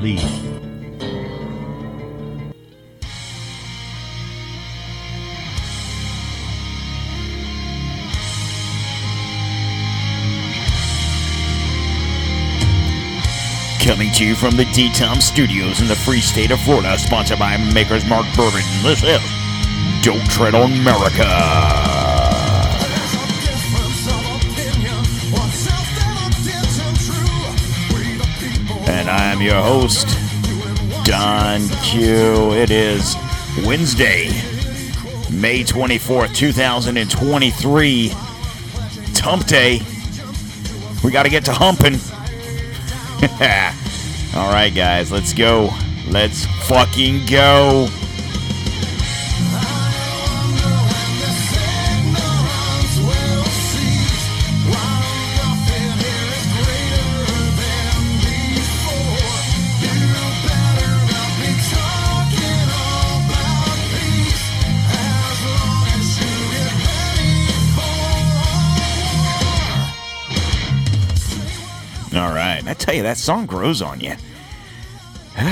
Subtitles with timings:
[0.00, 0.16] Coming
[14.12, 18.06] to you from the D-Tom Studios in the free state of Florida, sponsored by Maker's
[18.06, 18.62] Mark Bourbon.
[18.82, 19.20] This is
[20.02, 21.89] Don't Tread on Merica.
[29.40, 30.06] Am your host,
[31.04, 32.52] Don Q.
[32.52, 33.16] It is
[33.64, 34.28] Wednesday,
[35.30, 38.06] May 24th, 2023.
[38.06, 39.80] It's hump day.
[41.02, 41.94] We got to get to humping.
[44.38, 45.70] All right, guys, let's go.
[46.08, 47.88] Let's fucking go.
[72.14, 72.62] All right.
[72.66, 74.14] I tell you, that song grows on you.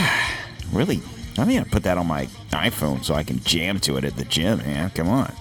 [0.73, 1.01] really?
[1.39, 4.17] I mean, I put that on my iPhone so I can jam to it at
[4.17, 4.91] the gym, man.
[4.91, 5.33] Come on.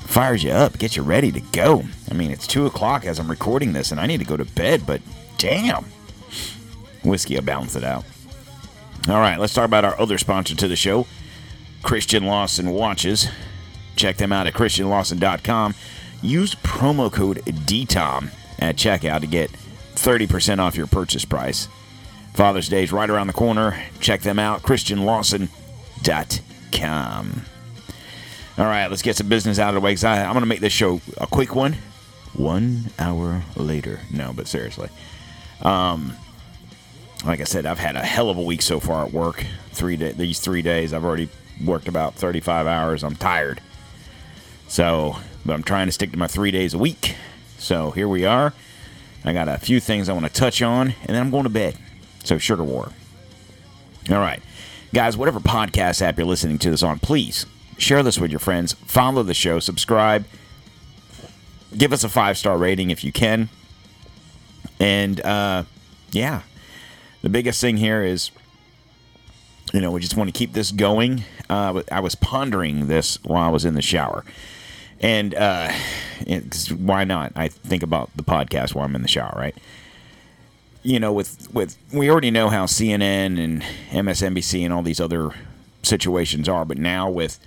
[0.00, 1.84] Fires you up, gets you ready to go.
[2.10, 4.44] I mean, it's 2 o'clock as I'm recording this, and I need to go to
[4.44, 5.00] bed, but
[5.38, 5.84] damn.
[7.04, 8.04] Whiskey will balance it out.
[9.08, 11.06] All right, let's talk about our other sponsor to the show,
[11.82, 13.28] Christian Lawson Watches.
[13.94, 15.74] Check them out at ChristianLawson.com.
[16.22, 19.50] Use promo code DTOM at checkout to get
[19.96, 21.68] 30% off your purchase price.
[22.34, 23.82] Father's Day is right around the corner.
[24.00, 27.42] Check them out, ChristianLawson.com.
[28.58, 30.60] All right, let's get some business out of the way because I'm going to make
[30.60, 31.76] this show a quick one.
[32.34, 34.00] One hour later.
[34.10, 34.88] No, but seriously.
[35.62, 36.14] Um,
[37.24, 39.44] like I said, I've had a hell of a week so far at work.
[39.72, 41.28] Three day, these three days, I've already
[41.64, 43.02] worked about 35 hours.
[43.02, 43.60] I'm tired.
[44.68, 47.14] So, but I'm trying to stick to my three days a week.
[47.58, 48.52] So here we are.
[49.26, 51.50] I got a few things I want to touch on, and then I'm going to
[51.50, 51.76] bed.
[52.24, 52.92] So, Sugar War.
[54.08, 54.40] All right.
[54.94, 57.44] Guys, whatever podcast app you're listening to this on, please
[57.76, 58.72] share this with your friends.
[58.72, 60.24] Follow the show, subscribe,
[61.76, 63.48] give us a five star rating if you can.
[64.78, 65.64] And, uh,
[66.12, 66.42] yeah,
[67.22, 68.30] the biggest thing here is,
[69.72, 71.24] you know, we just want to keep this going.
[71.50, 74.24] Uh, I was pondering this while I was in the shower.
[75.00, 75.72] And uh,
[76.76, 77.32] why not?
[77.36, 79.54] I think about the podcast while I'm in the shower, right?
[80.82, 85.30] You know, with with we already know how CNN and MSNBC and all these other
[85.82, 87.38] situations are, but now with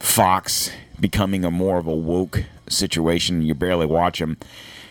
[0.00, 4.36] Fox becoming a more of a woke situation, you barely watch them.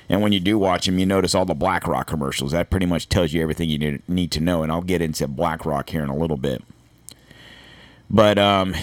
[0.10, 2.52] And when you do watch them, you notice all the BlackRock commercials.
[2.52, 4.62] That pretty much tells you everything you need to know.
[4.62, 6.62] And I'll get into BlackRock here in a little bit.
[8.10, 8.76] But um,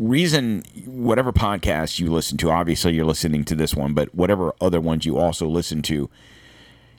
[0.00, 4.80] reason whatever podcast you listen to obviously you're listening to this one but whatever other
[4.80, 6.08] ones you also listen to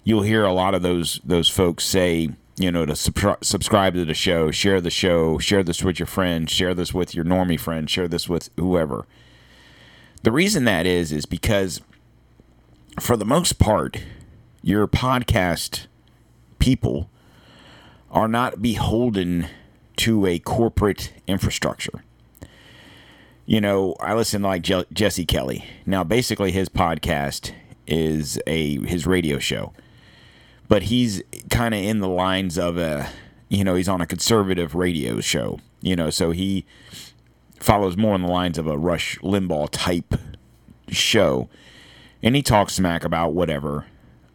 [0.03, 4.05] you'll hear a lot of those those folks say you know to sub- subscribe to
[4.05, 7.59] the show share the show share this with your friends share this with your normie
[7.59, 9.07] friends share this with whoever.
[10.23, 11.81] The reason that is is because
[12.99, 14.03] for the most part
[14.61, 15.87] your podcast
[16.59, 17.09] people
[18.11, 19.47] are not beholden
[19.95, 22.03] to a corporate infrastructure
[23.51, 25.65] you know, I listen to like Je- Jesse Kelly.
[25.85, 27.51] Now, basically, his podcast
[27.85, 29.73] is a his radio show,
[30.69, 33.09] but he's kind of in the lines of a,
[33.49, 35.59] you know, he's on a conservative radio show.
[35.81, 36.65] You know, so he
[37.59, 40.13] follows more in the lines of a Rush Limbaugh type
[40.87, 41.49] show,
[42.23, 43.85] and he talks smack about whatever.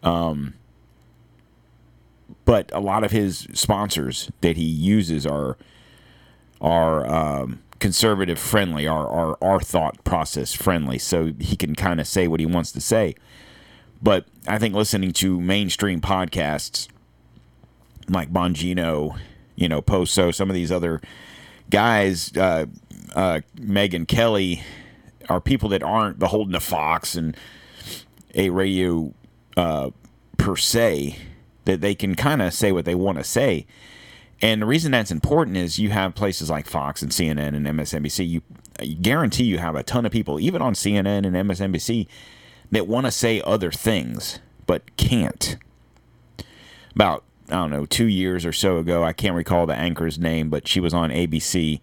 [0.03, 0.53] Um,
[2.45, 5.57] but a lot of his sponsors that he uses are
[6.61, 12.07] are um, conservative friendly, are, are our thought process friendly, so he can kind of
[12.07, 13.15] say what he wants to say.
[14.01, 16.87] But I think listening to mainstream podcasts
[18.09, 19.17] like Bongino,
[19.55, 21.01] you know, Poso, some of these other
[21.69, 22.65] guys, uh,
[23.15, 24.63] uh, Megyn Kelly,
[25.29, 27.35] are people that aren't beholden to Fox and
[28.33, 29.13] a radio
[29.57, 29.89] uh,
[30.37, 31.17] per se,
[31.65, 33.65] that they can kind of say what they want to say.
[34.41, 38.27] And the reason that's important is you have places like Fox and CNN and MSNBC.
[38.29, 38.41] You,
[39.01, 42.07] guarantee you have a ton of people, even on CNN and MSNBC,
[42.71, 45.57] that want to say other things but can't.
[46.93, 50.49] About I don't know two years or so ago, I can't recall the anchor's name,
[50.49, 51.79] but she was on ABC,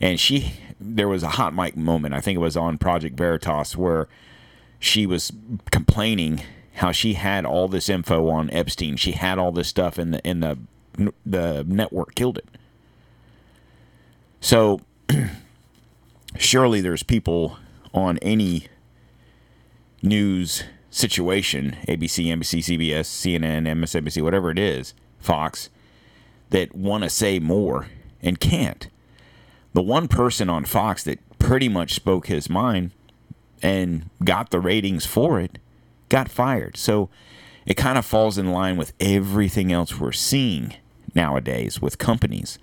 [0.00, 2.14] and she there was a hot mic moment.
[2.14, 4.08] I think it was on Project Veritas where
[4.78, 5.32] she was
[5.70, 6.42] complaining
[6.76, 8.96] how she had all this info on Epstein.
[8.96, 10.58] She had all this stuff, and the in the
[11.24, 12.48] the network killed it.
[14.40, 14.80] So
[16.36, 17.58] surely there's people
[17.94, 18.68] on any
[20.02, 25.70] news situation, ABC, NBC, CBS, CNN, MSNBC, whatever it is, Fox,
[26.50, 27.88] that want to say more
[28.20, 28.88] and can't.
[29.72, 32.90] The one person on Fox that pretty much spoke his mind
[33.62, 35.58] and got the ratings for it
[36.08, 36.76] got fired.
[36.76, 37.08] So
[37.64, 40.74] it kind of falls in line with everything else we're seeing
[41.14, 42.58] nowadays with companies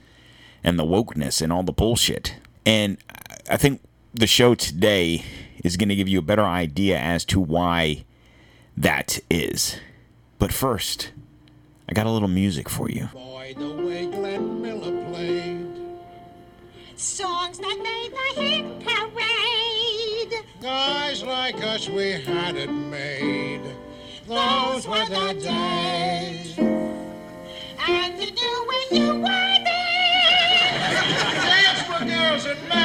[0.63, 2.35] and the wokeness and all the bullshit.
[2.65, 2.97] And
[3.49, 3.81] I think
[4.13, 5.23] the show today
[5.63, 8.05] is going to give you a better idea as to why
[8.75, 9.77] that is.
[10.37, 11.11] But first,
[11.87, 13.09] I got a little music for you.
[13.13, 15.67] Boy, the way Glenn Miller played.
[16.95, 20.45] Songs that made the hit parade.
[20.61, 23.61] Guys like us, we had it made.
[24.27, 26.98] Those were the days.
[27.89, 30.89] And you knew when you were there.
[31.45, 32.79] Dance for girls and men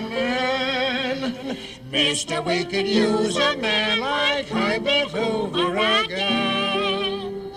[0.00, 1.58] men.
[1.90, 7.52] Mister, we could use a man like Herbert Hoover again.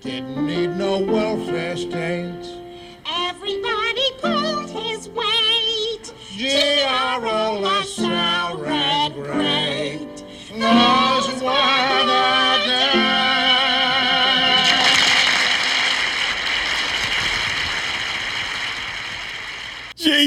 [0.00, 2.46] Didn't need no welfare state.
[3.06, 6.12] Everybody pulled his weight.
[6.36, 7.60] G.R.O.
[7.60, 10.24] LaSalle ran great.
[10.50, 11.11] Those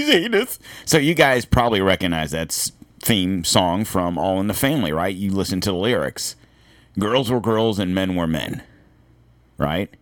[0.05, 0.59] Jesus.
[0.85, 5.15] So you guys probably recognize that theme song from All in the Family, right?
[5.15, 6.35] You listen to the lyrics.
[6.97, 8.63] Girls were girls and men were men.
[9.57, 9.93] Right?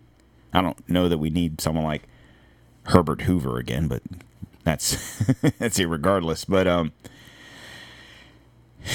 [0.54, 2.04] I don't know that we need someone like
[2.84, 4.02] Herbert Hoover again, but
[4.64, 5.18] that's
[5.60, 6.46] that's irregardless.
[6.48, 6.92] But um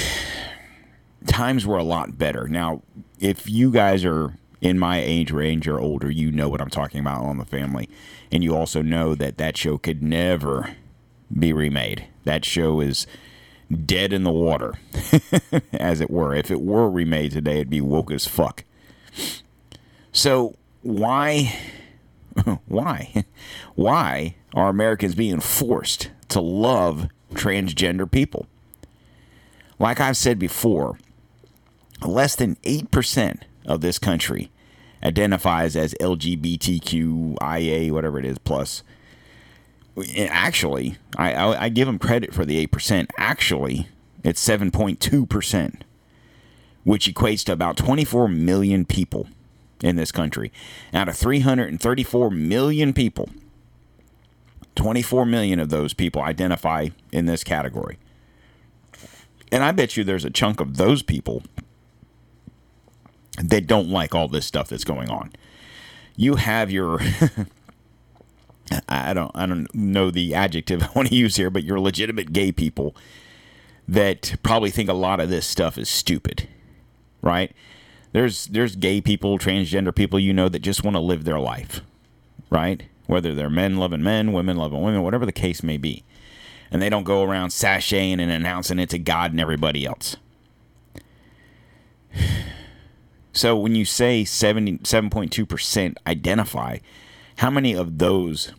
[1.26, 2.48] times were a lot better.
[2.48, 2.82] Now,
[3.20, 7.00] if you guys are in my age range or older, you know what I'm talking
[7.00, 7.88] about on the family.
[8.32, 10.76] And you also know that that show could never
[11.36, 12.06] be remade.
[12.24, 13.06] That show is
[13.84, 14.74] dead in the water,
[15.72, 16.34] as it were.
[16.34, 18.64] If it were remade today, it'd be woke as fuck.
[20.12, 21.58] So, why,
[22.66, 23.24] why,
[23.74, 28.46] why are Americans being forced to love transgender people?
[29.78, 30.98] Like I've said before,
[32.04, 34.50] less than 8% of this country
[35.02, 38.82] identifies as LGBTQIA, whatever it is, plus.
[40.28, 43.08] Actually, I, I, I give them credit for the 8%.
[43.16, 43.88] Actually,
[44.22, 45.80] it's 7.2%,
[46.84, 49.28] which equates to about 24 million people
[49.82, 50.52] in this country.
[50.92, 53.28] Out of 334 million people,
[54.74, 57.98] 24 million of those people identify in this category.
[59.50, 61.42] And I bet you there's a chunk of those people
[63.42, 65.32] that don't like all this stuff that's going on.
[66.16, 67.00] You have your
[68.88, 72.32] I don't I don't know the adjective I want to use here, but you're legitimate
[72.32, 72.94] gay people
[73.86, 76.48] that probably think a lot of this stuff is stupid.
[77.22, 77.52] Right?
[78.12, 81.80] There's there's gay people, transgender people you know that just want to live their life.
[82.50, 82.84] Right?
[83.06, 86.04] Whether they're men loving men, women loving women, whatever the case may be.
[86.70, 90.16] And they don't go around sashaying and announcing it to God and everybody else.
[93.30, 96.78] So when you say 77.2% identify,
[97.36, 98.52] how many of those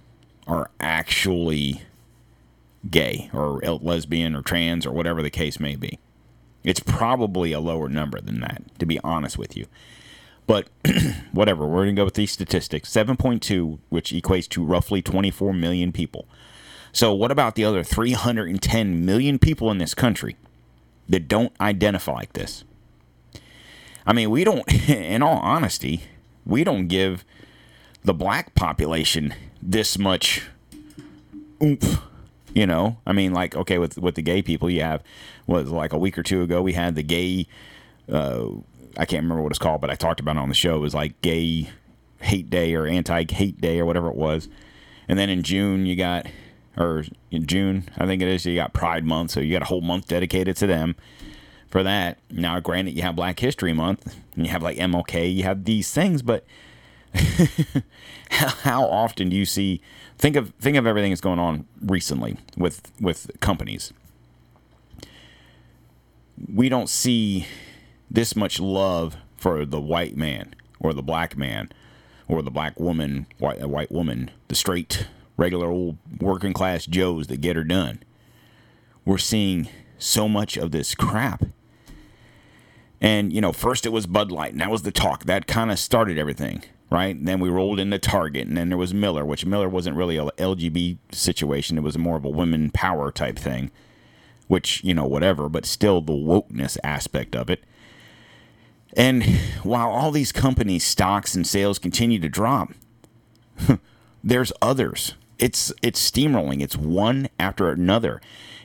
[0.50, 1.84] are actually
[2.90, 6.00] gay or lesbian or trans or whatever the case may be?
[6.64, 9.68] It's probably a lower number than that, to be honest with you.
[10.48, 10.68] But
[11.32, 15.92] whatever, we're going to go with these statistics 7.2, which equates to roughly 24 million
[15.92, 16.28] people.
[16.92, 20.36] So, what about the other 310 million people in this country
[21.08, 22.64] that don't identify like this?
[24.08, 26.02] I mean, we don't, in all honesty,
[26.46, 27.24] we don't give
[28.04, 30.44] the black population this much
[31.62, 32.02] oomph
[32.54, 35.04] You know, I mean, like okay, with with the gay people, you have
[35.46, 37.48] was like a week or two ago we had the gay.
[38.12, 38.48] Uh,
[38.98, 40.78] I can't remember what it's called, but I talked about it on the show.
[40.78, 41.70] It was like gay
[42.22, 44.50] hate day or anti hate day or whatever it was.
[45.08, 46.26] And then in June you got,
[46.78, 49.66] or in June I think it is, you got Pride Month, so you got a
[49.66, 50.96] whole month dedicated to them.
[51.70, 55.44] For that, now granted, you have Black History Month, and you have like MLK, you
[55.44, 56.44] have these things, but
[58.30, 59.82] how often do you see
[60.20, 63.92] think of think of everything that's going on recently with with companies.
[66.54, 67.48] We don't see
[68.12, 71.72] this much love for the white man or the black man
[72.28, 77.42] or the black woman white white woman the straight regular old working class joes that
[77.42, 78.04] get her done.
[79.06, 81.46] We're seeing so much of this crap.
[83.02, 85.24] And you know first it was bud light and that was the talk.
[85.24, 87.16] That kind of started everything right?
[87.16, 90.18] And then we rolled into Target, and then there was Miller, which Miller wasn't really
[90.18, 91.78] a LGB situation.
[91.78, 93.72] It was more of a women power type thing,
[94.48, 97.64] which, you know, whatever, but still the wokeness aspect of it.
[98.96, 99.24] And
[99.64, 102.74] while all these companies' stocks and sales continue to drop,
[104.24, 105.14] there's others.
[105.38, 106.62] It's it's steamrolling.
[106.62, 108.20] It's one after another.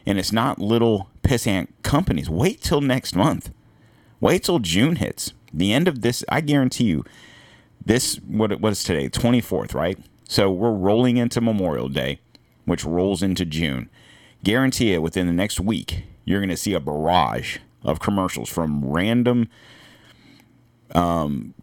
[0.07, 2.29] And it's not little pissant companies.
[2.29, 3.51] Wait till next month.
[4.21, 5.33] Wait till June hits.
[5.53, 7.05] The end of this, I guarantee you,
[7.87, 9.99] this what what is today 24th right?
[10.27, 12.21] So we're rolling into memorial day
[12.65, 13.91] which rolls into june.
[14.43, 18.85] Guarantee it within the next week you're going to see a barrage of commercials from
[18.85, 19.49] random
[20.95, 21.55] um,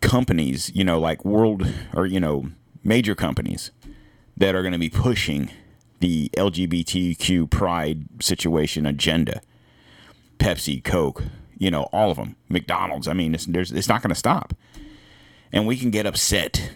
[0.00, 2.46] companies you know like world or you know
[2.82, 3.70] major companies
[4.36, 5.50] that are going to be pushing
[6.00, 9.40] the lgbtq pride situation agenda.
[10.38, 11.22] Pepsi coke
[11.58, 14.54] you know all of them mcdonald's i mean it's, it's not going to stop
[15.52, 16.72] and we can get upset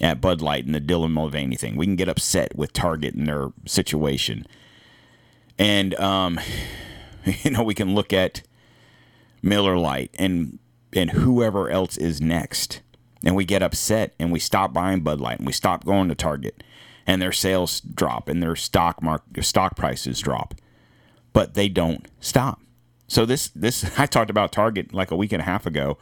[0.00, 1.76] at Bud Light and the Dylan Mulvaney thing.
[1.76, 4.46] We can get upset with Target and their situation.
[5.58, 6.40] And, um,
[7.24, 8.42] you know, we can look at
[9.42, 10.58] Miller Lite and,
[10.92, 12.80] and whoever else is next.
[13.24, 16.14] And we get upset and we stop buying Bud Light and we stop going to
[16.14, 16.62] Target
[17.06, 20.54] and their sales drop and their stock mark stock prices drop.
[21.32, 22.60] But they don't stop.
[23.08, 25.98] So this this I talked about Target like a week and a half ago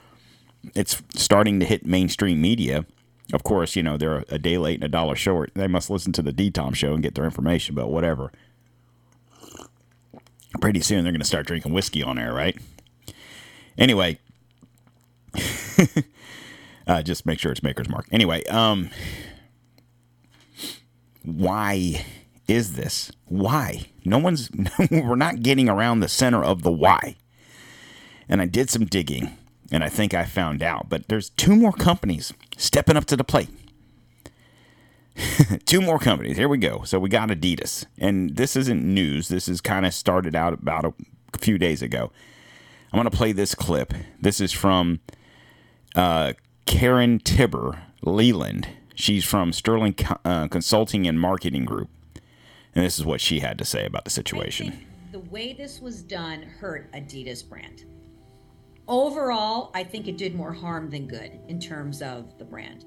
[0.74, 2.84] it's starting to hit mainstream media.
[3.32, 5.52] Of course, you know, they're a day late and a dollar short.
[5.54, 8.32] They must listen to the DTOM show and get their information, but whatever.
[10.60, 12.56] Pretty soon they're going to start drinking whiskey on air, right?
[13.78, 14.18] Anyway,
[16.86, 18.06] uh, just make sure it's Maker's Mark.
[18.12, 18.90] Anyway, um,
[21.24, 22.04] why
[22.48, 23.10] is this?
[23.24, 23.86] Why?
[24.04, 24.50] No one's,
[24.90, 27.16] we're not getting around the center of the why.
[28.28, 29.36] And I did some digging
[29.72, 30.88] and I think I found out.
[30.88, 33.48] But there's two more companies stepping up to the plate.
[35.66, 36.36] two more companies.
[36.36, 36.82] Here we go.
[36.84, 39.28] So we got Adidas, and this isn't news.
[39.28, 40.92] This is kind of started out about a
[41.38, 42.12] few days ago.
[42.92, 43.94] I'm going to play this clip.
[44.20, 45.00] This is from
[45.96, 46.34] uh,
[46.66, 48.68] Karen Tiber Leland.
[48.94, 51.88] She's from Sterling uh, Consulting and Marketing Group,
[52.74, 54.86] and this is what she had to say about the situation.
[55.12, 57.84] the way this was done hurt Adidas brand
[58.88, 62.84] overall, I think it did more harm than good in terms of the brand.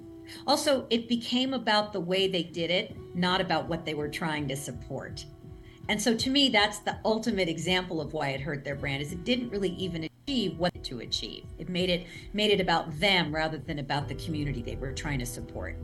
[0.47, 4.47] Also, it became about the way they did it, not about what they were trying
[4.47, 5.25] to support.
[5.87, 9.11] And so to me, that's the ultimate example of why it hurt their brand is
[9.11, 11.45] it didn't really even achieve what to achieve.
[11.59, 15.19] It made it made it about them rather than about the community they were trying
[15.19, 15.77] to support.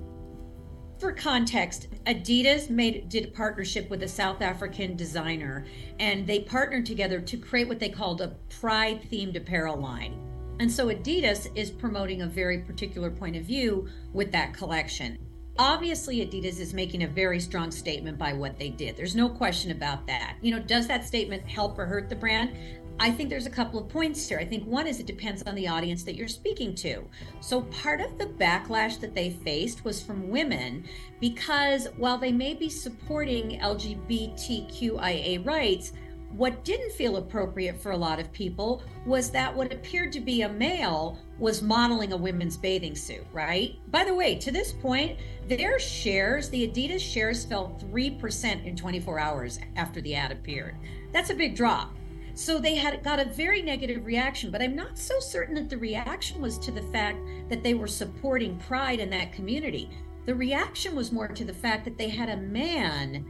[1.01, 5.65] For context, Adidas made did a partnership with a South African designer,
[5.99, 10.13] and they partnered together to create what they called a pride themed apparel line.
[10.59, 15.17] And so Adidas is promoting a very particular point of view with that collection.
[15.57, 18.95] Obviously, Adidas is making a very strong statement by what they did.
[18.95, 20.37] There's no question about that.
[20.41, 22.55] You know, does that statement help or hurt the brand?
[22.99, 24.37] I think there's a couple of points here.
[24.37, 27.03] I think one is it depends on the audience that you're speaking to.
[27.39, 30.85] So, part of the backlash that they faced was from women
[31.19, 35.93] because while they may be supporting LGBTQIA rights,
[36.31, 40.43] what didn't feel appropriate for a lot of people was that what appeared to be
[40.43, 43.77] a male was modeling a women's bathing suit, right?
[43.91, 45.17] By the way, to this point,
[45.47, 50.77] their shares, the Adidas shares fell 3% in 24 hours after the ad appeared.
[51.11, 51.93] That's a big drop.
[52.41, 55.77] So they had got a very negative reaction, but I'm not so certain that the
[55.77, 57.19] reaction was to the fact
[57.49, 59.91] that they were supporting pride in that community.
[60.25, 63.27] The reaction was more to the fact that they had a man,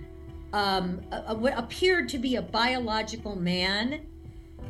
[0.54, 4.08] um, a, a, what appeared to be a biological man,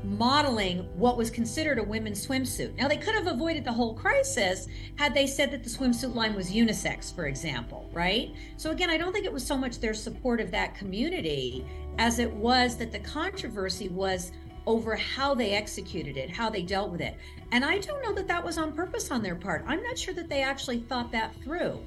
[0.04, 2.76] modeling what was considered a women's swimsuit.
[2.76, 6.36] Now, they could have avoided the whole crisis had they said that the swimsuit line
[6.36, 8.34] was unisex, for example, right?
[8.58, 11.66] So, again, I don't think it was so much their support of that community
[11.98, 14.32] as it was that the controversy was
[14.68, 17.18] over how they executed it, how they dealt with it.
[17.52, 19.64] And I don't know that that was on purpose on their part.
[19.68, 21.80] I'm not sure that they actually thought that through.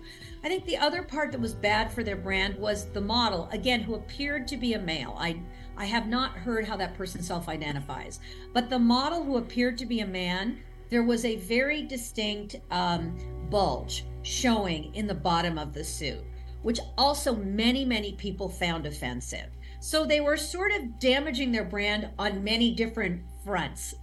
[0.42, 3.80] I think the other part that was bad for their brand was the model, again,
[3.80, 5.16] who appeared to be a male.
[5.18, 5.40] I
[5.76, 8.20] I have not heard how that person self-identifies,
[8.52, 13.16] but the model who appeared to be a man, there was a very distinct um,
[13.50, 16.24] bulge showing in the bottom of the suit,
[16.62, 19.50] which also many many people found offensive.
[19.80, 23.94] So they were sort of damaging their brand on many different fronts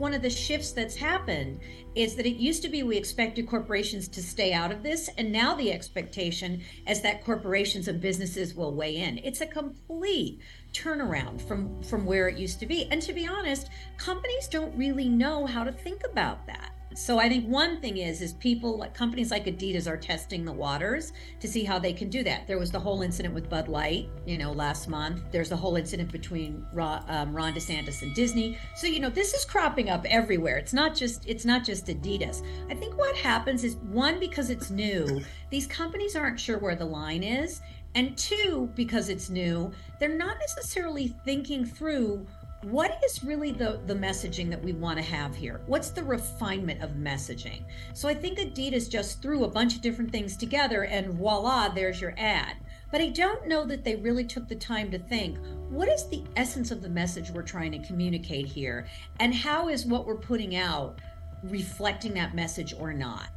[0.00, 1.60] one of the shifts that's happened
[1.94, 5.30] is that it used to be we expected corporations to stay out of this and
[5.30, 9.18] now the expectation is that corporations and businesses will weigh in.
[9.18, 10.40] It's a complete
[10.72, 12.86] turnaround from from where it used to be.
[12.90, 17.28] And to be honest companies don't really know how to think about that so I
[17.28, 21.46] think one thing is is people like companies like Adidas are testing the waters to
[21.46, 22.46] see how they can do that.
[22.46, 25.22] There was the whole incident with Bud Light, you know, last month.
[25.30, 28.58] There's the whole incident between um, Ron DeSantis and Disney.
[28.74, 30.56] So you know, this is cropping up everywhere.
[30.56, 32.44] It's not just it's not just Adidas.
[32.68, 36.84] I think what happens is one because it's new, these companies aren't sure where the
[36.84, 37.60] line is,
[37.94, 42.26] and two because it's new, they're not necessarily thinking through
[42.62, 45.62] what is really the the messaging that we want to have here?
[45.66, 47.64] What's the refinement of messaging?
[47.94, 52.00] So i think adidas just threw a bunch of different things together and voila there's
[52.00, 52.56] your ad.
[52.92, 55.38] But i don't know that they really took the time to think
[55.70, 58.86] what is the essence of the message we're trying to communicate here?
[59.20, 61.00] And how is what we're putting out
[61.44, 63.28] reflecting that message or not?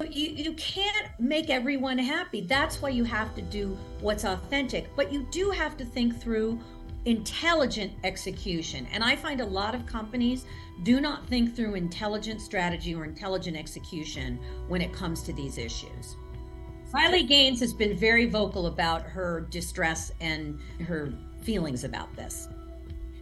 [0.00, 2.40] You, you can't make everyone happy.
[2.40, 4.88] That's why you have to do what's authentic.
[4.96, 6.58] But you do have to think through
[7.04, 8.86] intelligent execution.
[8.92, 10.44] And I find a lot of companies
[10.82, 16.16] do not think through intelligent strategy or intelligent execution when it comes to these issues.
[16.92, 22.48] Riley Gaines has been very vocal about her distress and her feelings about this.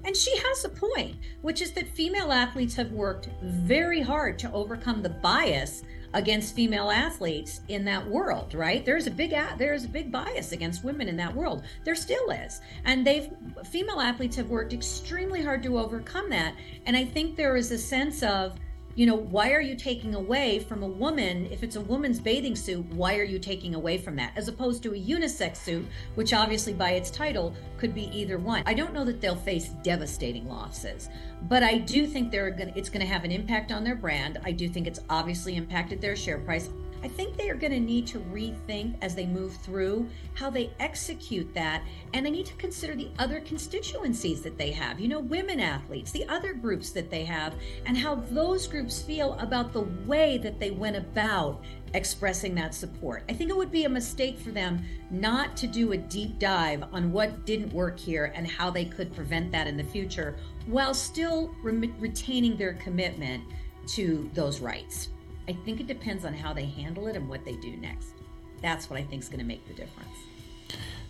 [0.04, 4.52] And she has a point, which is that female athletes have worked very hard to
[4.52, 8.84] overcome the bias against female athletes in that world, right?
[8.84, 11.62] There's a big there's a big bias against women in that world.
[11.84, 12.60] There still is.
[12.84, 13.30] And they've
[13.64, 16.54] female athletes have worked extremely hard to overcome that.
[16.86, 18.58] And I think there is a sense of
[18.96, 22.56] you know, why are you taking away from a woman if it's a woman's bathing
[22.56, 22.84] suit?
[22.86, 26.72] Why are you taking away from that as opposed to a unisex suit, which obviously
[26.72, 28.64] by its title could be either one?
[28.66, 31.08] I don't know that they'll face devastating losses,
[31.42, 34.40] but I do think they're gonna, it's going to have an impact on their brand.
[34.44, 36.68] I do think it's obviously impacted their share price.
[37.02, 40.70] I think they are going to need to rethink as they move through how they
[40.78, 41.82] execute that.
[42.12, 46.10] And they need to consider the other constituencies that they have, you know, women athletes,
[46.10, 47.54] the other groups that they have,
[47.86, 51.62] and how those groups feel about the way that they went about
[51.94, 53.24] expressing that support.
[53.28, 56.84] I think it would be a mistake for them not to do a deep dive
[56.92, 60.36] on what didn't work here and how they could prevent that in the future
[60.66, 63.42] while still re- retaining their commitment
[63.88, 65.08] to those rights.
[65.50, 68.14] I think it depends on how they handle it and what they do next.
[68.62, 70.16] That's what I think is going to make the difference.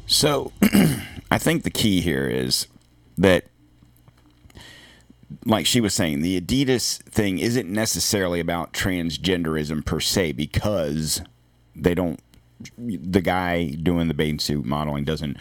[0.06, 0.50] So,
[1.30, 2.66] I think the key here is
[3.18, 3.44] that,
[5.44, 11.20] like she was saying, the Adidas thing isn't necessarily about transgenderism per se because
[11.76, 12.18] they don't.
[12.78, 15.36] The guy doing the bathing suit modeling doesn't.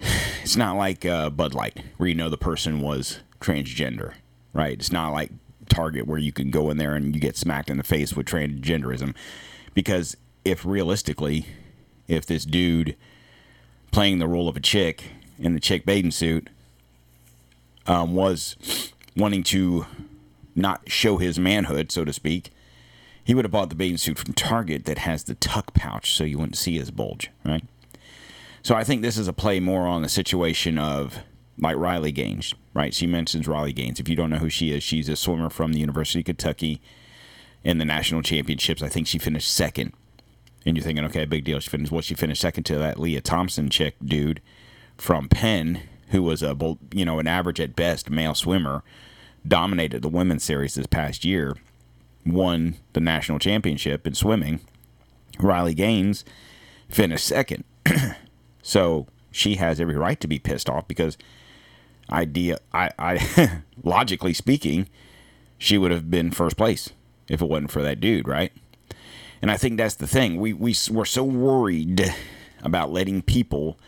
[0.42, 4.12] It's not like uh, Bud Light, where you know the person was transgender,
[4.52, 4.74] right?
[4.74, 5.32] It's not like
[5.68, 8.26] target where you can go in there and you get smacked in the face with
[8.26, 9.14] transgenderism.
[9.74, 11.46] Because if realistically,
[12.08, 12.96] if this dude
[13.90, 15.04] playing the role of a chick
[15.38, 16.48] in the chick bathing suit
[17.86, 19.86] um, was wanting to
[20.54, 22.50] not show his manhood, so to speak,
[23.22, 26.24] he would have bought the bathing suit from Target that has the tuck pouch so
[26.24, 27.64] you wouldn't see his bulge, right?
[28.62, 31.20] So I think this is a play more on the situation of
[31.58, 32.92] like Riley Gaines, right?
[32.92, 34.00] She mentions Riley Gaines.
[34.00, 36.80] If you don't know who she is, she's a swimmer from the University of Kentucky
[37.64, 38.82] in the national championships.
[38.82, 39.92] I think she finished second.
[40.64, 41.60] And you're thinking, okay, big deal.
[41.60, 41.92] She finished.
[41.92, 44.40] Well, she finished second to that Leah Thompson chick dude
[44.98, 46.56] from Penn, who was a
[46.92, 48.82] you know an average at best male swimmer,
[49.46, 51.56] dominated the women's series this past year,
[52.24, 54.60] won the national championship in swimming.
[55.38, 56.24] Riley Gaines
[56.88, 57.64] finished second,
[58.62, 61.16] so she has every right to be pissed off because
[62.10, 64.88] idea I, I logically speaking
[65.58, 66.90] she would have been first place
[67.28, 68.52] if it wasn't for that dude right
[69.42, 72.14] and i think that's the thing we, we we're so worried
[72.62, 73.78] about letting people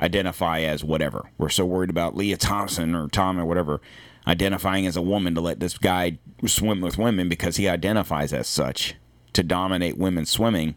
[0.00, 1.30] identify as whatever.
[1.38, 3.80] We're so worried about Leah Thompson or Tom or whatever
[4.26, 8.48] identifying as a woman to let this guy swim with women because he identifies as
[8.48, 8.94] such
[9.34, 10.76] to dominate women swimming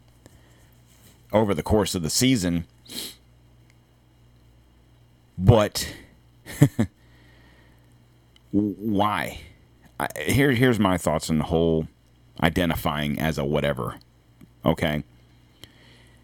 [1.32, 2.66] over the course of the season.
[5.38, 5.94] But
[8.52, 9.40] why?
[10.00, 11.88] I, here, here's my thoughts on the whole
[12.42, 13.96] identifying as a whatever.
[14.66, 15.04] Okay.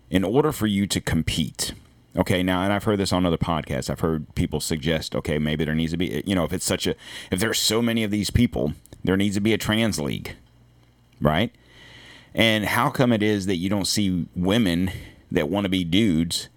[0.10, 1.74] In order for you to compete,
[2.16, 5.66] okay, now, and I've heard this on other podcasts, I've heard people suggest, okay, maybe
[5.66, 6.96] there needs to be, you know, if it's such a,
[7.32, 10.36] if there's so many of these people, there needs to be a trans league,
[11.20, 11.52] right?
[12.36, 14.92] And how come it is that you don't see women
[15.32, 16.50] that want to be dudes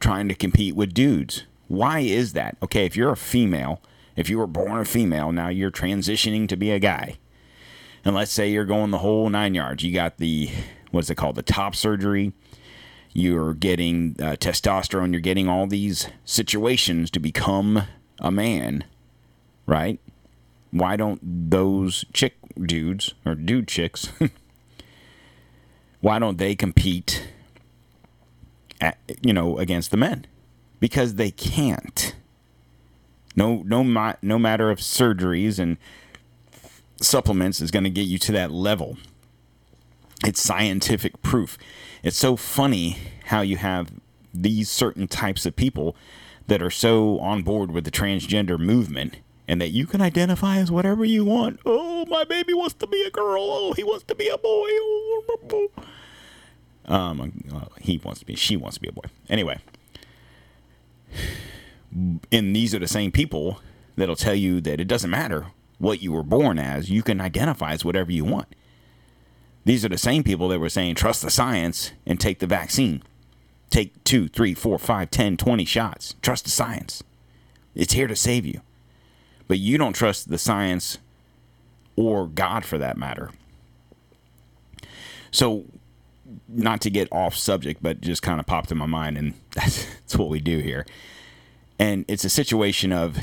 [0.00, 1.44] trying to compete with dudes?
[1.70, 2.56] Why is that?
[2.64, 3.80] Okay, if you're a female,
[4.16, 7.18] if you were born a female, now you're transitioning to be a guy.
[8.04, 9.84] And let's say you're going the whole nine yards.
[9.84, 10.50] You got the,
[10.90, 12.32] what's it called, the top surgery.
[13.12, 15.12] You're getting uh, testosterone.
[15.12, 17.84] You're getting all these situations to become
[18.18, 18.82] a man,
[19.64, 20.00] right?
[20.72, 24.08] Why don't those chick dudes or dude chicks,
[26.00, 27.28] why don't they compete,
[28.80, 30.26] at, you know, against the men?
[30.80, 32.14] Because they can't.
[33.36, 33.82] No, no,
[34.22, 35.76] no matter of surgeries and
[37.00, 38.96] supplements is going to get you to that level.
[40.24, 41.56] It's scientific proof.
[42.02, 43.90] It's so funny how you have
[44.34, 45.96] these certain types of people
[46.46, 49.16] that are so on board with the transgender movement
[49.48, 51.60] and that you can identify as whatever you want.
[51.64, 53.42] Oh, my baby wants to be a girl.
[53.42, 54.68] Oh, he wants to be a boy.
[54.68, 55.70] Oh,
[56.86, 59.02] um, uh, he wants to be, she wants to be a boy.
[59.28, 59.58] Anyway,
[61.92, 63.60] and these are the same people
[63.96, 65.46] that'll tell you that it doesn't matter
[65.78, 68.48] what you were born as, you can identify as whatever you want.
[69.64, 73.02] These are the same people that were saying trust the science and take the vaccine.
[73.70, 76.16] Take two, three, four, five, ten, twenty shots.
[76.22, 77.02] Trust the science.
[77.74, 78.60] It's here to save you.
[79.48, 80.98] But you don't trust the science
[81.96, 83.30] or God for that matter.
[85.30, 85.64] So,
[86.48, 89.84] not to get off subject, but just kind of popped in my mind, and that's,
[89.84, 90.86] that's what we do here.
[91.78, 93.18] And it's a situation of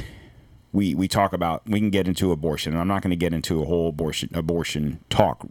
[0.71, 3.33] we we talk about we can get into abortion and I'm not going to get
[3.33, 5.47] into a whole abortion abortion talk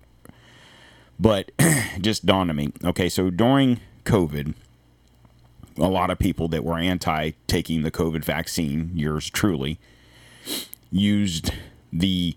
[1.18, 1.50] but
[2.00, 4.54] just dawned on me okay so during covid
[5.78, 9.78] a lot of people that were anti taking the covid vaccine yours truly
[10.90, 11.52] used
[11.92, 12.36] the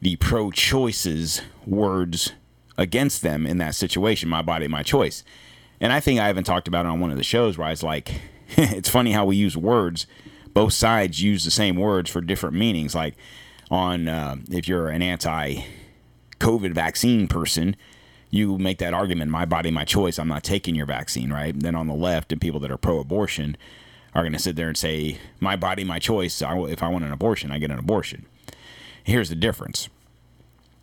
[0.00, 2.32] the pro choices words
[2.78, 5.24] against them in that situation my body my choice
[5.80, 7.70] and I think I haven't talked about it on one of the shows where I
[7.70, 8.12] was like
[8.56, 10.06] it's funny how we use words
[10.54, 12.94] both sides use the same words for different meanings.
[12.94, 13.14] Like
[13.70, 17.76] on uh, if you're an anti-COVID vaccine person,
[18.30, 20.18] you make that argument: "My body, my choice.
[20.18, 21.58] I'm not taking your vaccine." Right?
[21.58, 23.56] Then on the left, and people that are pro-abortion
[24.14, 26.42] are going to sit there and say, "My body, my choice.
[26.42, 28.26] If I want an abortion, I get an abortion."
[29.04, 29.88] Here's the difference: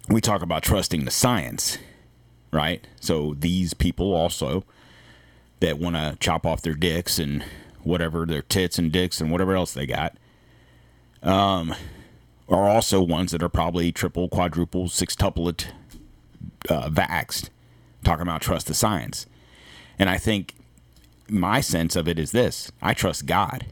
[0.10, 1.78] we talk about trusting the science,
[2.52, 2.86] right?
[3.00, 4.64] So these people also
[5.60, 7.44] that want to chop off their dicks and
[7.84, 10.18] whatever their tits and dicks and whatever else they got,
[11.22, 11.76] um,
[12.48, 15.68] are also ones that are probably triple, quadruple, sextuplet
[16.70, 17.50] uh, vaxxed.
[18.04, 19.26] Talking about trust the science,
[20.00, 20.56] and I think
[21.28, 23.66] my sense of it is this: I trust God.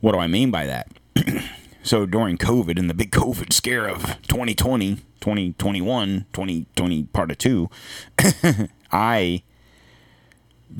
[0.00, 0.88] What do I mean by that?
[1.86, 7.70] so during COVID and the big COVID scare of 2020, 2021, 2020 part of two,
[8.92, 9.44] I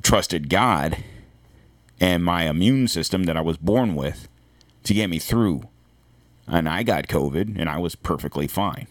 [0.02, 0.98] trusted God
[2.00, 4.28] and my immune system that I was born with
[4.82, 5.68] to get me through.
[6.48, 8.88] And I got COVID and I was perfectly fine.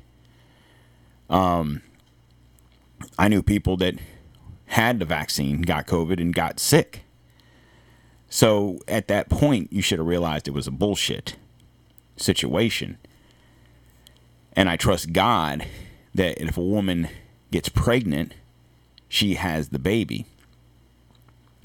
[1.29, 1.81] Um,
[3.19, 3.95] I knew people that
[4.67, 7.03] had the vaccine, got COVID, and got sick.
[8.29, 11.35] So at that point, you should have realized it was a bullshit
[12.17, 12.97] situation.
[14.53, 15.65] And I trust God
[16.13, 17.09] that if a woman
[17.51, 18.33] gets pregnant,
[19.09, 20.25] she has the baby.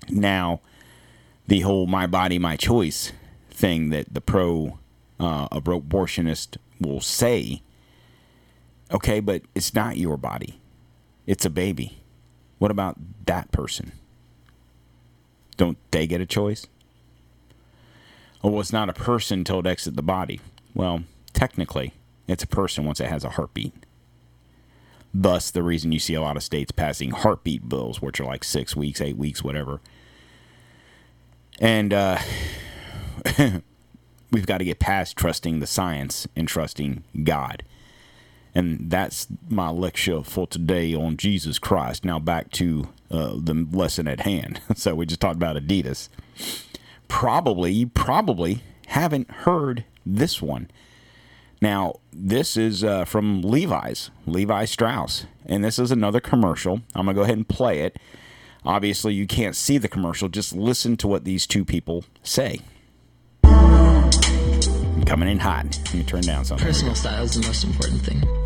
[0.08, 0.60] Now,
[1.46, 3.12] the whole my body, my choice
[3.50, 4.78] thing that the pro
[5.18, 7.62] uh, abortionist will say.
[8.92, 10.60] Okay, but it's not your body.
[11.26, 12.02] It's a baby.
[12.58, 13.92] What about that person?
[15.56, 16.66] Don't they get a choice?
[18.42, 20.40] Well, it's not a person until it exits the body.
[20.74, 21.94] Well, technically,
[22.26, 23.74] it's a person once it has a heartbeat.
[25.12, 28.44] Thus, the reason you see a lot of states passing heartbeat bills, which are like
[28.44, 29.80] six weeks, eight weeks, whatever,
[31.60, 32.18] and uh,
[34.30, 37.64] we've got to get past trusting the science and trusting God.
[38.54, 42.04] And that's my lecture for today on Jesus Christ.
[42.04, 44.60] Now back to uh, the lesson at hand.
[44.74, 46.08] so we just talked about Adidas.
[47.10, 50.70] Probably, you probably haven't heard this one.
[51.60, 55.26] Now, this is uh, from Levi's, Levi Strauss.
[55.44, 56.80] And this is another commercial.
[56.94, 57.98] I'm going to go ahead and play it.
[58.64, 60.28] Obviously, you can't see the commercial.
[60.28, 62.60] Just listen to what these two people say.
[65.04, 65.78] Coming in hot.
[65.86, 66.66] Let me turn down something.
[66.66, 68.39] Personal style is the most important thing.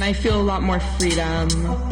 [0.00, 1.50] I feel a lot more freedom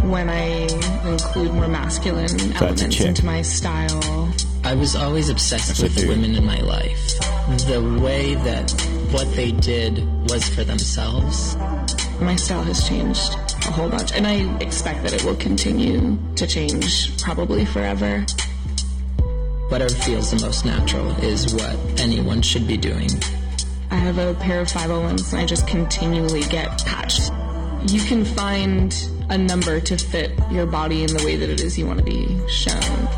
[0.08, 0.68] when I
[1.08, 3.06] include more masculine that's elements chick.
[3.08, 4.32] into my style.
[4.64, 7.18] I was always obsessed That's with the women in my life.
[7.66, 8.70] The way that
[9.10, 11.56] what they did was for themselves.
[12.20, 13.34] My style has changed
[13.66, 18.24] a whole bunch, and I expect that it will continue to change probably forever.
[19.68, 23.10] Whatever feels the most natural is what anyone should be doing.
[23.90, 27.32] I have a pair of 501s and I just continually get patched.
[27.84, 28.94] You can find
[29.28, 32.04] a number to fit your body in the way that it is you want to
[32.04, 33.08] be shown.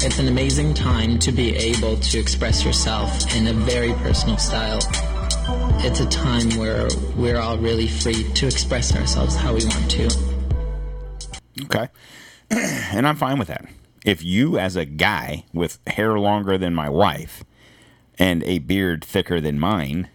[0.00, 4.78] It's an amazing time to be able to express yourself in a very personal style.
[5.80, 10.10] It's a time where we're all really free to express ourselves how we want to.
[11.64, 11.88] Okay.
[12.50, 13.64] and I'm fine with that.
[14.04, 17.44] If you, as a guy with hair longer than my wife
[18.18, 20.08] and a beard thicker than mine,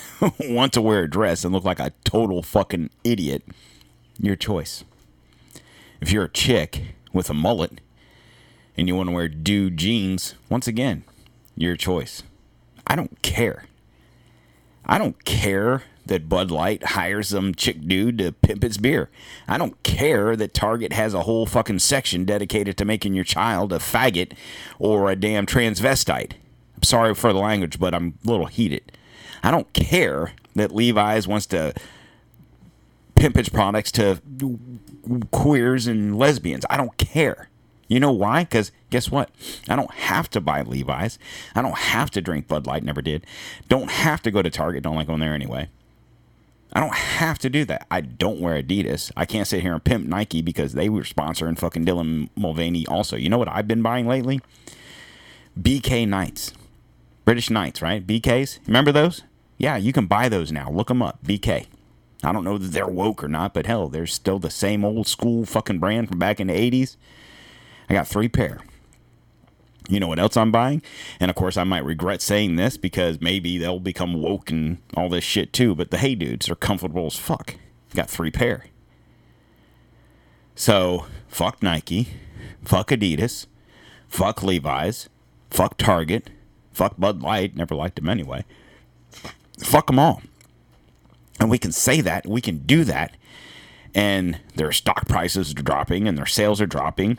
[0.40, 3.42] want to wear a dress and look like a total fucking idiot,
[4.18, 4.84] your choice.
[6.00, 7.80] If you're a chick with a mullet
[8.76, 11.04] and you want to wear dude jeans, once again,
[11.56, 12.22] your choice.
[12.86, 13.66] I don't care.
[14.84, 19.08] I don't care that Bud Light hires some chick dude to pimp its beer.
[19.46, 23.72] I don't care that Target has a whole fucking section dedicated to making your child
[23.72, 24.32] a faggot
[24.78, 26.32] or a damn transvestite.
[26.76, 28.92] I'm sorry for the language, but I'm a little heated.
[29.42, 31.74] I don't care that Levi's wants to
[33.14, 34.20] pimp its products to
[35.30, 36.64] queers and lesbians.
[36.70, 37.48] I don't care.
[37.88, 38.44] You know why?
[38.44, 39.30] Because guess what?
[39.68, 41.18] I don't have to buy Levi's.
[41.54, 42.82] I don't have to drink Bud Light.
[42.82, 43.26] Never did.
[43.68, 44.82] Don't have to go to Target.
[44.82, 45.68] Don't like going there anyway.
[46.72, 47.86] I don't have to do that.
[47.90, 49.12] I don't wear Adidas.
[49.14, 53.16] I can't sit here and pimp Nike because they were sponsoring fucking Dylan Mulvaney also.
[53.16, 54.40] You know what I've been buying lately?
[55.60, 56.54] BK Knights.
[57.26, 58.06] British Knights, right?
[58.06, 58.58] BKs.
[58.66, 59.22] Remember those?
[59.62, 60.72] Yeah, you can buy those now.
[60.72, 61.22] Look them up.
[61.24, 61.66] BK.
[62.24, 65.06] I don't know that they're woke or not, but hell, they're still the same old
[65.06, 66.96] school fucking brand from back in the 80s.
[67.88, 68.58] I got three pair.
[69.88, 70.82] You know what else I'm buying?
[71.20, 75.08] And of course, I might regret saying this because maybe they'll become woke and all
[75.08, 75.76] this shit too.
[75.76, 77.54] But the Hey Dudes are comfortable as fuck.
[77.94, 78.66] Got three pair.
[80.56, 82.08] So, fuck Nike,
[82.64, 83.46] fuck Adidas,
[84.08, 85.08] fuck Levi's,
[85.50, 86.30] fuck Target,
[86.72, 87.54] fuck Bud Light.
[87.54, 88.44] Never liked them anyway.
[89.62, 90.22] Fuck them all.
[91.40, 93.16] And we can say that, we can do that,
[93.94, 97.18] and their stock prices are dropping and their sales are dropping.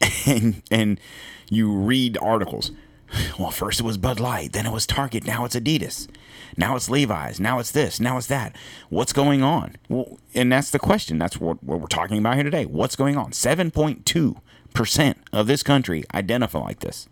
[0.26, 1.00] And and
[1.48, 2.72] you read articles.
[3.38, 6.08] Well, first it was Bud Light, then it was Target, now it's Adidas.
[6.56, 8.56] Now it's Levi's, now it's this, now it's that.
[8.88, 9.76] What's going on?
[9.88, 11.18] Well, and that's the question.
[11.18, 12.66] That's what, what we're talking about here today.
[12.66, 13.30] What's going on?
[13.30, 17.08] 7.2% of this country identify like this.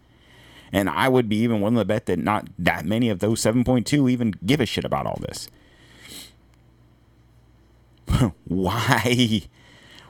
[0.74, 4.10] And I would be even willing to bet that not that many of those 7.2
[4.10, 5.48] even give a shit about all this.
[8.44, 9.42] Why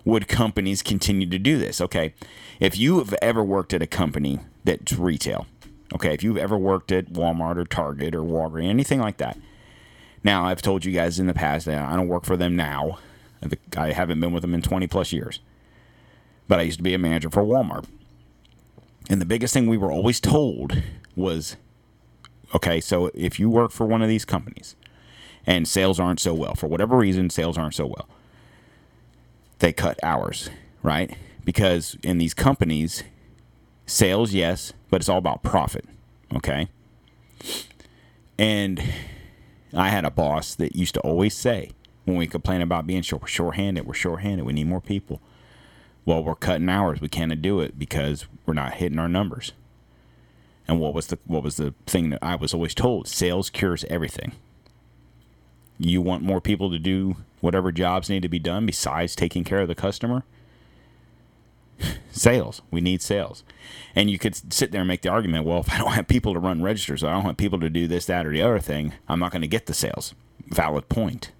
[0.06, 1.82] would companies continue to do this?
[1.82, 2.14] Okay,
[2.60, 5.46] if you have ever worked at a company that's retail,
[5.94, 9.38] okay, if you've ever worked at Walmart or Target or Walgreens, anything like that.
[10.24, 12.98] Now, I've told you guys in the past that I don't work for them now.
[13.76, 15.40] I haven't been with them in 20 plus years.
[16.48, 17.84] But I used to be a manager for Walmart.
[19.08, 20.82] And the biggest thing we were always told
[21.14, 21.56] was
[22.54, 24.76] okay, so if you work for one of these companies
[25.46, 28.08] and sales aren't so well, for whatever reason, sales aren't so well,
[29.58, 30.48] they cut hours,
[30.82, 31.16] right?
[31.44, 33.04] Because in these companies,
[33.86, 35.84] sales, yes, but it's all about profit,
[36.34, 36.68] okay?
[38.38, 38.82] And
[39.74, 41.72] I had a boss that used to always say,
[42.04, 45.20] when we complain about being short, we're shorthanded, we're shorthanded, we need more people.
[46.04, 47.00] Well, we're cutting hours.
[47.00, 49.52] We can't do it because we're not hitting our numbers.
[50.66, 53.08] And what was the what was the thing that I was always told?
[53.08, 54.32] Sales cures everything.
[55.78, 59.60] You want more people to do whatever jobs need to be done besides taking care
[59.60, 60.24] of the customer?
[62.10, 62.62] sales.
[62.70, 63.44] We need sales.
[63.94, 66.32] And you could sit there and make the argument, well, if I don't have people
[66.32, 68.94] to run registers, I don't have people to do this, that, or the other thing,
[69.08, 70.14] I'm not going to get the sales.
[70.46, 71.32] Valid point.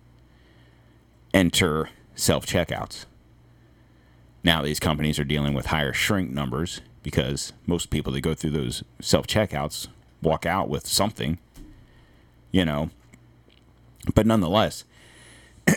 [1.33, 3.07] Enter self checkouts.
[4.45, 8.51] Now these companies are dealing with higher shrink numbers because most people that go through
[8.51, 9.89] those self checkouts
[10.23, 11.39] walk out with something,
[12.53, 12.91] you know.
[14.15, 14.85] But nonetheless,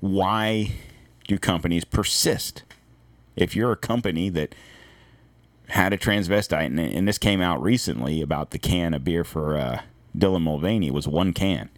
[0.00, 0.72] why
[1.26, 2.62] do companies persist?
[3.36, 4.54] If you're a company that
[5.68, 9.56] had a transvestite, and, and this came out recently about the can of beer for
[9.56, 9.82] uh,
[10.16, 11.68] Dylan Mulvaney, was one can.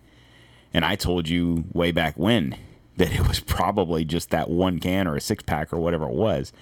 [0.73, 2.57] And I told you way back when
[3.01, 6.13] that it was probably just that one can or a six pack or whatever it
[6.13, 6.53] was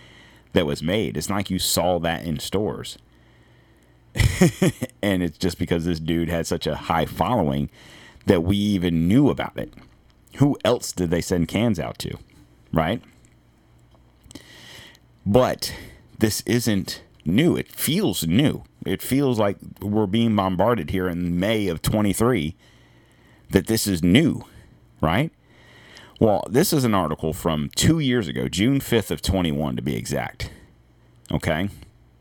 [0.52, 1.16] that was made.
[1.16, 2.96] It's not like you saw that in stores.
[5.02, 7.70] and it's just because this dude had such a high following
[8.26, 9.74] that we even knew about it.
[10.36, 12.16] Who else did they send cans out to?
[12.72, 13.02] Right?
[15.26, 15.74] But
[16.20, 17.56] this isn't new.
[17.56, 18.62] It feels new.
[18.86, 22.54] It feels like we're being bombarded here in May of 23
[23.50, 24.44] that this is new,
[25.00, 25.32] right?
[26.20, 29.94] Well, this is an article from two years ago, June 5th of 21 to be
[29.94, 30.50] exact.
[31.30, 31.68] Okay?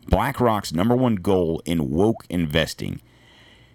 [0.07, 3.01] BlackRock's number one goal in woke investing,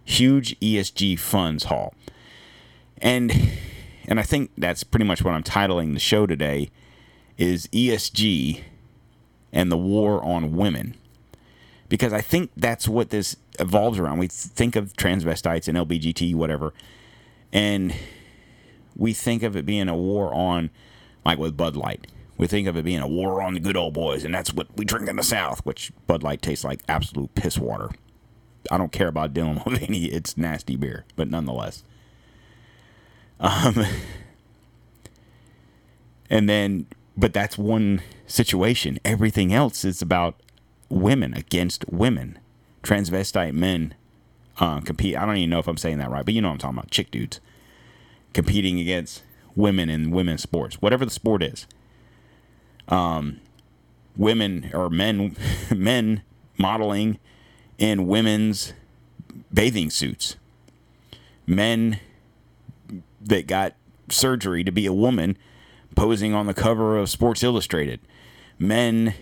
[0.04, 1.94] huge ESG funds haul.
[2.98, 3.32] And
[4.06, 6.70] and I think that's pretty much what I'm titling the show today
[7.36, 8.62] is ESG
[9.52, 10.96] and the war on women.
[11.88, 14.18] Because I think that's what this evolves around.
[14.18, 16.72] We think of transvestites and LBGT whatever
[17.52, 17.94] and
[18.96, 20.70] we think of it being a war on
[21.24, 22.06] like with Bud Light.
[22.36, 24.68] We think of it being a war on the good old boys, and that's what
[24.76, 27.90] we drink in the South, which Bud Light tastes like absolute piss water.
[28.70, 31.84] I don't care about Dylan Mulvaney; it's nasty beer, but nonetheless.
[33.38, 33.84] Um,
[36.30, 38.98] and then, but that's one situation.
[39.04, 40.40] Everything else is about
[40.88, 42.38] women against women,
[42.82, 43.94] transvestite men
[44.58, 45.16] uh, compete.
[45.16, 46.78] I don't even know if I'm saying that right, but you know what I'm talking
[46.78, 46.90] about.
[46.90, 47.40] Chick dudes
[48.32, 49.22] competing against
[49.54, 51.66] women in women's sports, whatever the sport is.
[52.88, 53.40] Um,
[54.16, 55.36] women or men,
[55.74, 56.22] men
[56.58, 57.18] modeling
[57.78, 58.72] in women's
[59.52, 60.36] bathing suits,
[61.46, 62.00] men
[63.20, 63.74] that got
[64.08, 65.36] surgery to be a woman
[65.94, 68.00] posing on the cover of Sports Illustrated,
[68.58, 69.14] men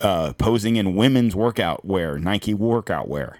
[0.00, 3.38] uh, posing in women's workout wear, Nike workout wear,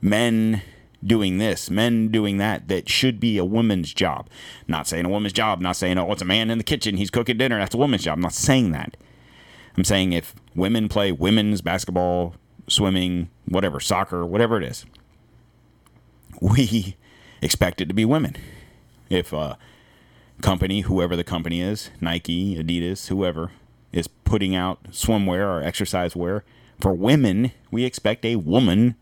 [0.00, 0.62] men
[1.06, 4.28] doing this, men doing that, that should be a woman's job.
[4.66, 7.10] Not saying a woman's job, not saying, oh, it's a man in the kitchen, he's
[7.10, 8.14] cooking dinner, that's a woman's job.
[8.14, 8.96] I'm not saying that.
[9.76, 12.34] I'm saying if women play women's basketball,
[12.68, 14.86] swimming, whatever, soccer, whatever it is,
[16.40, 16.96] we
[17.42, 18.36] expect it to be women.
[19.08, 19.58] If a
[20.42, 23.52] company, whoever the company is, Nike, Adidas, whoever,
[23.92, 26.44] is putting out swimwear or exercise wear
[26.80, 28.96] for women, we expect a woman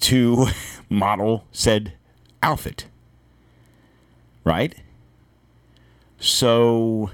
[0.00, 0.46] to
[0.88, 1.94] model said
[2.42, 2.86] outfit.
[4.44, 4.74] Right?
[6.18, 7.10] So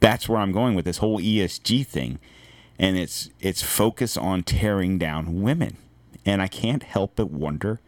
[0.00, 2.18] that's where I'm going with this whole ESG thing.
[2.78, 5.78] And it's it's focus on tearing down women.
[6.24, 7.80] And I can't help but wonder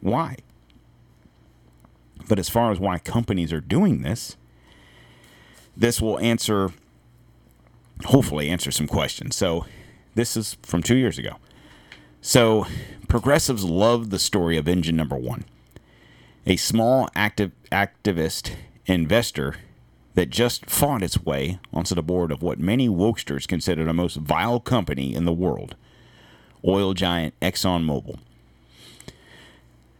[0.00, 0.36] why.
[2.28, 4.36] But as far as why companies are doing this,
[5.76, 6.72] this will answer
[8.06, 9.36] hopefully answer some questions.
[9.36, 9.66] So
[10.14, 11.36] this is from 2 years ago.
[12.28, 12.66] So,
[13.06, 15.44] progressives love the story of engine number one,
[16.44, 18.50] a small active activist
[18.84, 19.54] investor
[20.14, 24.16] that just fought its way onto the board of what many wokesters consider the most
[24.16, 25.76] vile company in the world,
[26.66, 28.18] oil giant ExxonMobil.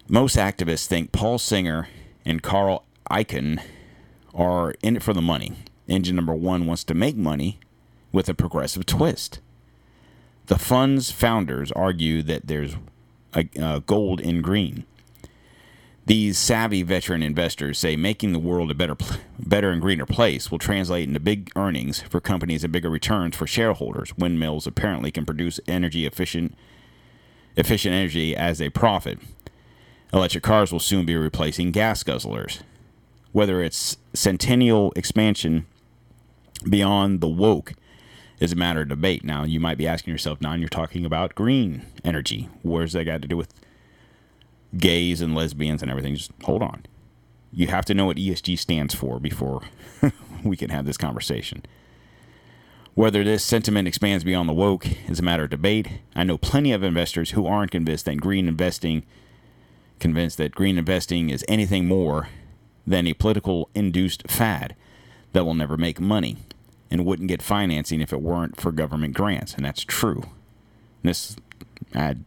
[0.08, 1.86] Most activists think Paul Singer
[2.24, 3.62] and Carl Icahn
[4.34, 5.52] are in it for the money.
[5.86, 7.60] Engine number one wants to make money
[8.10, 9.38] with a progressive twist.
[10.46, 12.76] The fund's founders argue that there's
[13.35, 14.85] a, a gold in green.
[16.06, 18.96] These savvy veteran investors say making the world a better,
[19.40, 23.48] better and greener place will translate into big earnings for companies and bigger returns for
[23.48, 24.16] shareholders.
[24.16, 26.56] Windmills apparently can produce energy efficient,
[27.56, 29.18] efficient energy as a profit.
[30.12, 32.61] Electric cars will soon be replacing gas guzzlers.
[33.32, 35.66] Whether it's centennial expansion
[36.68, 37.72] beyond the woke
[38.40, 39.25] is a matter of debate.
[39.25, 42.49] Now, you might be asking yourself, now you're talking about green energy.
[42.62, 43.53] Where's that got to do with
[44.77, 46.14] gays and lesbians and everything?
[46.16, 46.85] Just hold on.
[47.53, 49.62] You have to know what ESG stands for before
[50.44, 51.64] we can have this conversation.
[52.94, 55.88] Whether this sentiment expands beyond the woke is a matter of debate.
[56.14, 59.04] I know plenty of investors who aren't convinced that green investing
[59.98, 62.29] convinced that green investing is anything more
[62.87, 64.75] than a political induced fad
[65.33, 66.37] that will never make money
[66.90, 70.24] and wouldn't get financing if it weren't for government grants, and that's true.
[71.02, 71.37] This
[71.94, 72.24] ad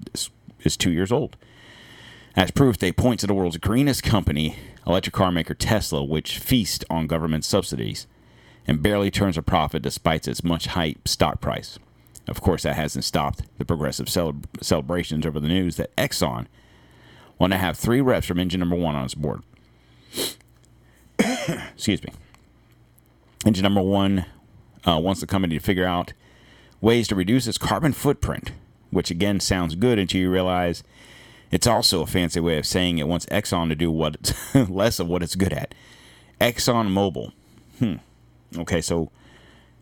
[0.64, 1.38] is two years old.
[2.36, 4.56] As proof, they point to the world's greenest company,
[4.86, 8.08] electric car maker Tesla, which feasts on government subsidies
[8.68, 11.80] and barely turns a profit despite its much hype stock price.
[12.28, 16.46] of course, that hasn't stopped the progressive celeb- celebrations over the news that Exxon
[17.40, 19.42] want to have three reps from engine number one on its board.
[21.20, 22.14] Excuse me.
[23.46, 24.26] Engine number one
[24.88, 26.14] uh, wants the company to figure out
[26.82, 28.52] ways to reduce its carbon footprint,
[28.92, 30.84] which again sounds good until you realize
[31.52, 34.34] it's also a fancy way of saying it wants Exxon to do what
[34.70, 35.74] less of what it's good at.
[36.40, 37.34] Exxon Mobil.
[37.80, 37.96] Hmm.
[38.60, 39.12] Okay, so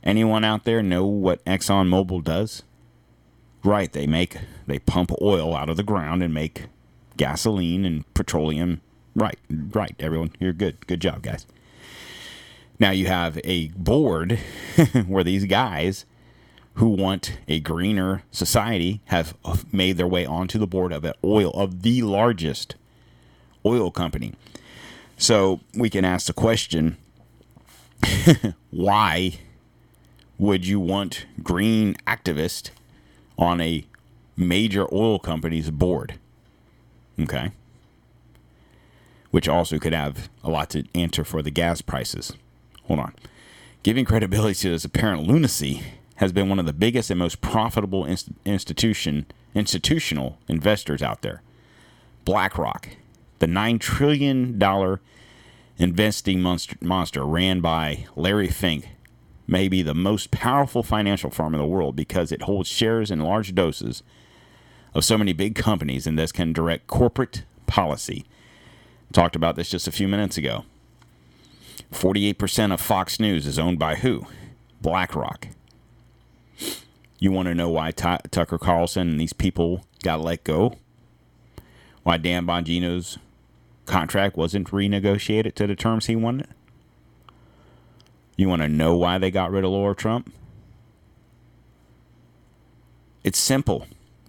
[0.04, 2.64] anyone out there know what Exxon Mobil does?
[3.64, 6.68] Right, they make they pump oil out of the ground and make
[7.18, 8.82] gasoline and petroleum.
[9.16, 10.32] Right, right, everyone.
[10.40, 10.86] You're good.
[10.88, 11.46] Good job, guys.
[12.80, 14.40] Now you have a board
[15.08, 16.06] where these guys
[16.76, 19.36] who want a greener society have
[19.72, 22.76] made their way onto the board of an oil of the largest
[23.66, 24.34] oil company.
[25.18, 26.98] So we can ask the question
[28.70, 29.40] why
[30.38, 32.70] would you want green activists
[33.40, 33.84] on a
[34.36, 36.20] major oil company's board?
[37.20, 37.52] Okay.
[39.32, 42.34] Which also could have a lot to answer for the gas prices.
[42.88, 43.16] Hold on.
[43.84, 45.84] Giving credibility to this apparent lunacy
[46.16, 49.26] has been one of the biggest and most profitable inst- institution
[49.56, 51.42] institutional investors out there.
[52.26, 52.90] BlackRock,
[53.40, 55.02] the nine trillion dollar
[55.78, 58.90] investing monster, monster ran by Larry Fink,
[59.48, 63.22] may be the most powerful financial firm in the world because it holds shares in
[63.22, 64.04] large doses
[64.94, 68.26] of so many big companies and thus can direct corporate policy.
[69.14, 70.66] Talked about this just a few minutes ago.
[71.92, 74.26] 48% of Fox News is owned by who?
[74.82, 75.48] BlackRock.
[77.20, 80.76] You want to know why T- Tucker Carlson and these people got let go?
[82.04, 83.18] Why Dan Bongino's
[83.86, 86.48] contract wasn't renegotiated to the terms he wanted?
[88.36, 90.32] You want to know why they got rid of Lara Trump?
[93.24, 93.88] It's simple.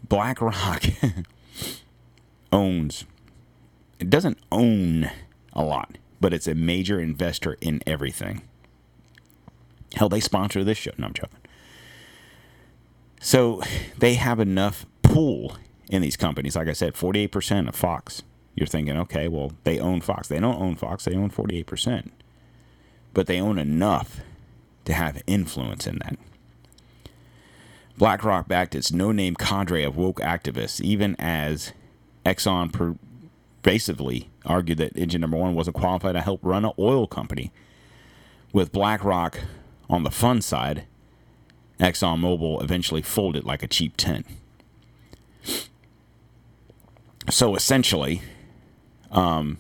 [0.09, 0.85] BlackRock
[2.53, 3.05] owns,
[3.99, 5.11] it doesn't own
[5.53, 8.43] a lot, but it's a major investor in everything.
[9.95, 10.91] Hell, they sponsor this show.
[10.99, 11.39] No, I'm joking.
[13.21, 13.63] So
[13.97, 15.57] they have enough pool
[15.89, 16.57] in these companies.
[16.57, 18.23] Like I said, 48% of Fox.
[18.55, 20.29] You're thinking, okay, well, they own Fox.
[20.29, 22.11] They don't own Fox, they own 48%.
[23.15, 24.21] But they own enough
[24.85, 26.19] to have influence in that.
[27.97, 31.73] BlackRock backed its no name cadre of woke activists, even as
[32.25, 32.73] Exxon
[33.63, 37.53] pervasively argued that engine number one wasn't qualified to help run an oil company.
[38.53, 39.41] With BlackRock
[39.91, 40.85] on the fun side,
[41.81, 44.27] ExxonMobil eventually folded like a cheap tent.
[47.31, 48.23] So essentially,
[49.11, 49.59] um,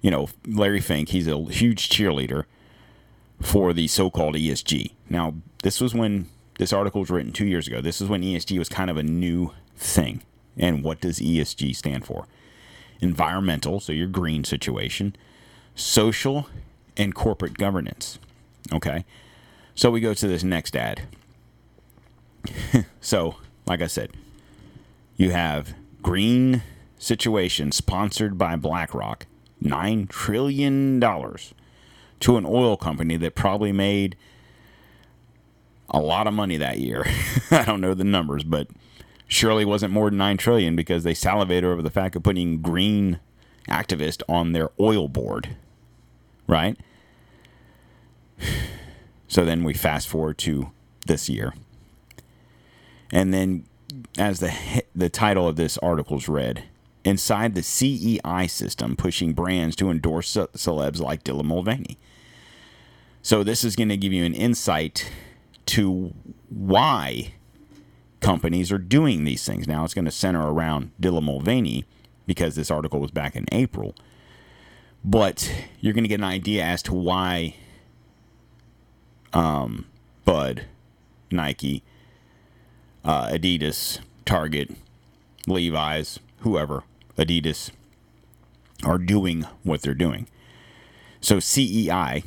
[0.00, 2.44] you know, Larry Fink, he's a huge cheerleader
[3.40, 4.92] for the so called ESG.
[5.10, 6.28] Now, this was when
[6.58, 7.80] this article was written two years ago.
[7.80, 10.22] This is when ESG was kind of a new thing.
[10.56, 12.26] And what does ESG stand for?
[13.02, 15.14] Environmental, so your green situation,
[15.74, 16.48] social,
[16.96, 18.18] and corporate governance.
[18.72, 19.04] Okay.
[19.74, 21.02] So we go to this next ad.
[23.00, 23.36] so,
[23.66, 24.12] like I said,
[25.16, 26.62] you have green
[26.98, 29.26] situation sponsored by BlackRock,
[29.62, 34.16] $9 trillion to an oil company that probably made
[35.88, 37.04] a lot of money that year.
[37.50, 38.68] I don't know the numbers, but
[39.32, 43.18] surely wasn't more than 9 trillion because they salivated over the fact of putting green
[43.68, 45.56] activist on their oil board.
[46.46, 46.76] Right?
[49.28, 50.72] So then we fast forward to
[51.06, 51.54] this year.
[53.10, 53.64] And then
[54.18, 54.52] as the
[54.94, 56.64] the title of this article is read,
[57.02, 61.96] inside the CEI system pushing brands to endorse celebs like Dylan Mulvaney.
[63.22, 65.10] So this is going to give you an insight
[65.64, 66.12] to
[66.50, 67.32] why
[68.22, 69.68] companies are doing these things.
[69.68, 71.84] Now it's going to center around Dylan Mulvaney
[72.26, 73.94] because this article was back in April.
[75.04, 77.56] But you're going to get an idea as to why
[79.32, 79.86] um,
[80.24, 80.66] Bud,
[81.30, 81.82] Nike,
[83.04, 84.70] uh, Adidas, Target,
[85.46, 86.84] Levi's, whoever,
[87.18, 87.70] Adidas,
[88.84, 90.28] are doing what they're doing.
[91.20, 92.22] So CEI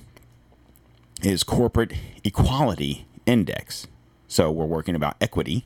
[1.22, 1.94] is Corporate
[2.24, 3.88] Equality Index.
[4.28, 5.66] So we're working about equity,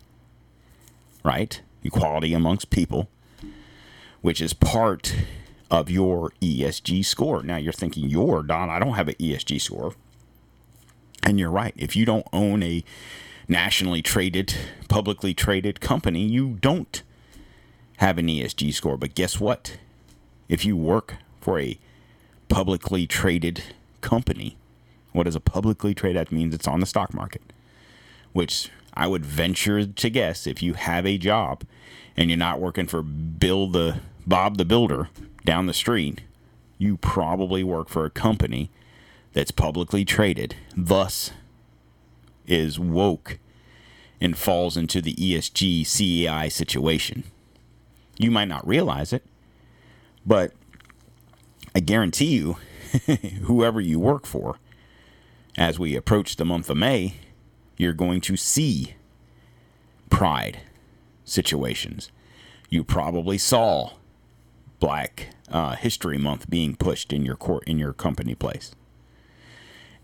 [1.24, 1.62] right?
[1.84, 3.10] Equality amongst people,
[4.22, 5.16] which is part
[5.72, 7.44] of your ESG score.
[7.44, 9.94] Now you're thinking, you're Don, I don't have an ESG score.
[11.24, 11.74] And you're right.
[11.78, 12.84] If you don't own a
[13.48, 14.56] nationally traded,
[14.88, 17.04] publicly traded company, you don't
[17.98, 18.98] have an ESG score.
[18.98, 19.78] But guess what?
[20.48, 21.78] If you work for a
[22.48, 23.64] publicly traded
[24.02, 24.58] company,
[25.12, 26.28] what is a publicly traded?
[26.28, 27.42] That means it's on the stock market,
[28.34, 31.64] which I would venture to guess if you have a job
[32.18, 35.08] and you're not working for Bill the Bob the Builder
[35.46, 36.20] down the street,
[36.78, 38.70] you probably work for a company
[39.32, 41.32] that's publicly traded, thus
[42.46, 43.40] is woke
[44.20, 47.24] and falls into the ESG CEI situation.
[48.18, 49.24] You might not realize it,
[50.26, 50.52] but
[51.74, 52.58] I guarantee you,
[53.44, 54.58] whoever you work for,
[55.58, 57.14] as we approach the month of May,
[57.80, 58.94] you're going to see
[60.12, 60.60] pride
[61.24, 62.12] situations.
[62.70, 63.94] You probably saw
[64.80, 68.76] Black uh, History Month being pushed in your court in your company place,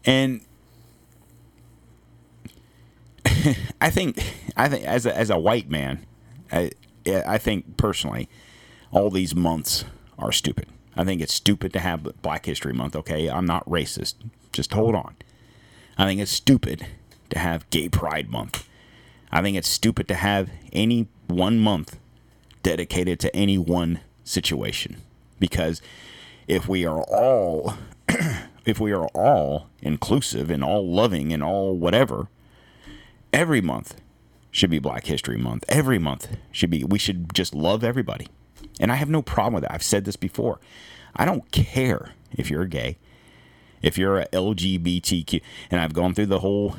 [0.04, 0.42] and
[3.80, 4.18] I think
[4.58, 6.06] I think as a, as a white man,
[6.52, 6.72] I
[7.06, 8.28] I think personally,
[8.92, 9.86] all these months
[10.18, 10.68] are stupid.
[10.96, 12.96] I think it's stupid to have Black History Month.
[12.96, 14.16] Okay, I'm not racist.
[14.54, 15.16] Just hold on.
[15.98, 16.88] I think it's stupid
[17.36, 18.68] to have Gay Pride Month.
[19.32, 22.00] I think it's stupid to have any one month
[22.64, 25.02] dedicated to any one situation
[25.40, 25.82] because
[26.48, 27.76] if we are all
[28.66, 32.30] if we are all inclusive and all loving and all whatever
[33.34, 33.96] every month
[34.50, 35.66] should be Black History Month.
[35.68, 38.30] Every month should be we should just love everybody.
[38.80, 39.74] And I have no problem with that.
[39.74, 40.60] I've said this before.
[41.14, 42.98] I don't care if you're gay,
[43.82, 46.78] if you're a LGBTQ, and I've gone through the whole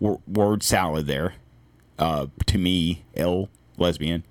[0.00, 1.34] wor- word salad there.
[1.98, 4.24] Uh, to me, L lesbian,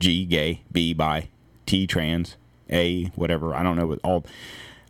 [0.00, 1.28] G gay, B bi,
[1.66, 2.36] T trans,
[2.70, 3.54] A whatever.
[3.54, 4.24] I don't know what all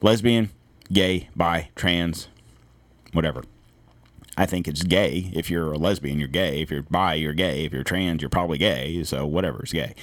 [0.00, 0.50] lesbian,
[0.92, 2.28] gay, bi, trans,
[3.12, 3.44] whatever.
[4.36, 5.30] I think it's gay.
[5.32, 6.60] If you're a lesbian, you're gay.
[6.60, 7.64] If you're bi, you're gay.
[7.64, 9.02] If you're trans, you're probably gay.
[9.04, 9.94] So whatever is gay.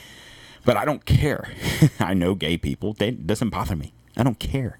[0.63, 1.49] But I don't care.
[1.99, 2.93] I know gay people.
[2.93, 3.93] They, it doesn't bother me.
[4.15, 4.79] I don't care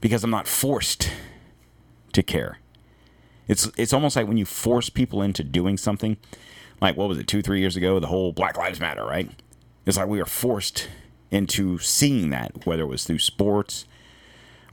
[0.00, 1.10] because I'm not forced
[2.12, 2.58] to care.
[3.48, 6.16] It's it's almost like when you force people into doing something.
[6.80, 7.98] Like what was it, two three years ago?
[7.98, 9.30] The whole Black Lives Matter, right?
[9.86, 10.88] It's like we were forced
[11.30, 13.86] into seeing that, whether it was through sports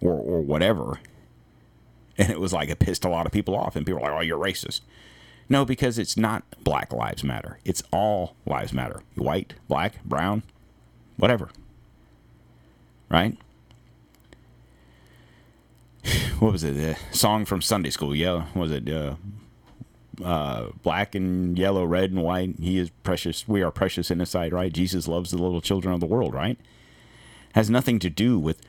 [0.01, 0.99] or or whatever.
[2.17, 4.17] And it was like it pissed a lot of people off, and people were like,
[4.17, 4.82] "Oh, you're racist."
[5.47, 7.59] No, because it's not Black Lives Matter.
[7.63, 9.01] It's all lives matter.
[9.15, 10.43] White, black, brown,
[11.17, 11.49] whatever.
[13.09, 13.38] Right?
[16.40, 16.74] What was it?
[16.74, 18.14] The song from Sunday school.
[18.14, 18.90] Yeah, was it?
[18.90, 19.16] Uh,
[20.24, 22.56] uh, black and yellow, red and white.
[22.60, 23.48] He is precious.
[23.48, 24.52] We are precious in His sight.
[24.52, 24.74] Right?
[24.74, 26.34] Jesus loves the little children of the world.
[26.34, 26.60] Right?
[27.54, 28.62] Has nothing to do with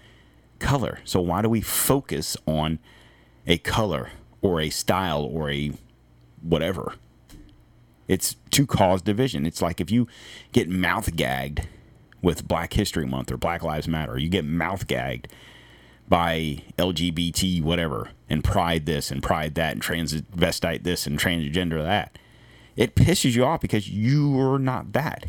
[0.61, 1.01] color.
[1.05, 2.79] So why do we focus on
[3.47, 4.11] a color
[4.43, 5.73] or a style or a
[6.43, 6.95] whatever.
[8.09, 9.47] It's to cause division.
[9.47, 10.07] It's like if you
[10.53, 11.67] get mouth gagged
[12.23, 15.29] with Black History Month or Black Lives Matter, you get mouth gagged
[16.09, 22.19] by LGBT whatever and pride this and pride that and transvestite this and transgender that.
[22.77, 25.27] It pisses you off because you're not that.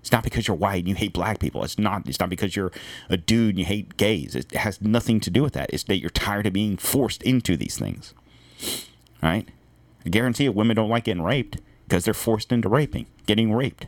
[0.00, 1.62] It's not because you're white and you hate black people.
[1.62, 2.08] It's not.
[2.08, 2.72] It's not because you're
[3.08, 4.34] a dude and you hate gays.
[4.34, 5.70] It has nothing to do with that.
[5.72, 8.14] It's that you're tired of being forced into these things.
[9.22, 9.48] Right?
[10.04, 13.86] I guarantee you, women don't like getting raped because they're forced into raping, getting raped.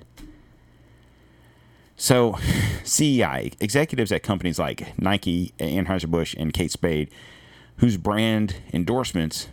[2.02, 2.36] So,
[2.82, 7.08] CEI, executives at companies like Nike, Anheuser-Busch, and Kate Spade,
[7.76, 9.46] whose brand endorsements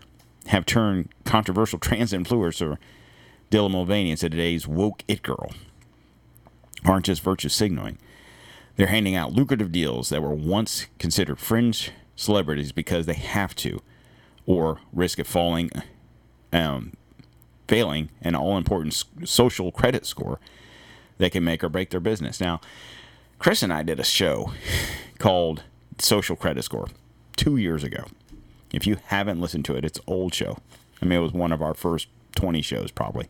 [0.48, 2.78] have turned controversial trans influencer
[3.52, 5.52] Dylan Mulvaney into today's woke it girl,
[6.84, 8.00] aren't just virtue signaling.
[8.78, 13.80] They're handing out lucrative deals that were once considered fringe celebrities because they have to,
[14.48, 15.70] or risk of falling
[16.52, 16.94] um,
[17.68, 20.40] failing an all important social credit score
[21.20, 22.42] that can make or break their business.
[22.42, 22.60] Now,
[23.38, 24.52] Chris and I did a show
[25.20, 25.64] called
[26.00, 26.88] Social Credit Score
[27.36, 28.06] two years ago.
[28.74, 30.58] If you haven't listened to it, it's old show.
[31.02, 33.28] I mean, it was one of our first 20 shows, probably.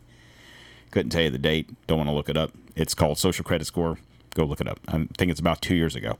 [0.90, 1.68] Couldn't tell you the date.
[1.86, 2.52] Don't want to look it up.
[2.74, 3.98] It's called Social Credit Score.
[4.34, 4.80] Go look it up.
[4.88, 6.18] I think it's about two years ago.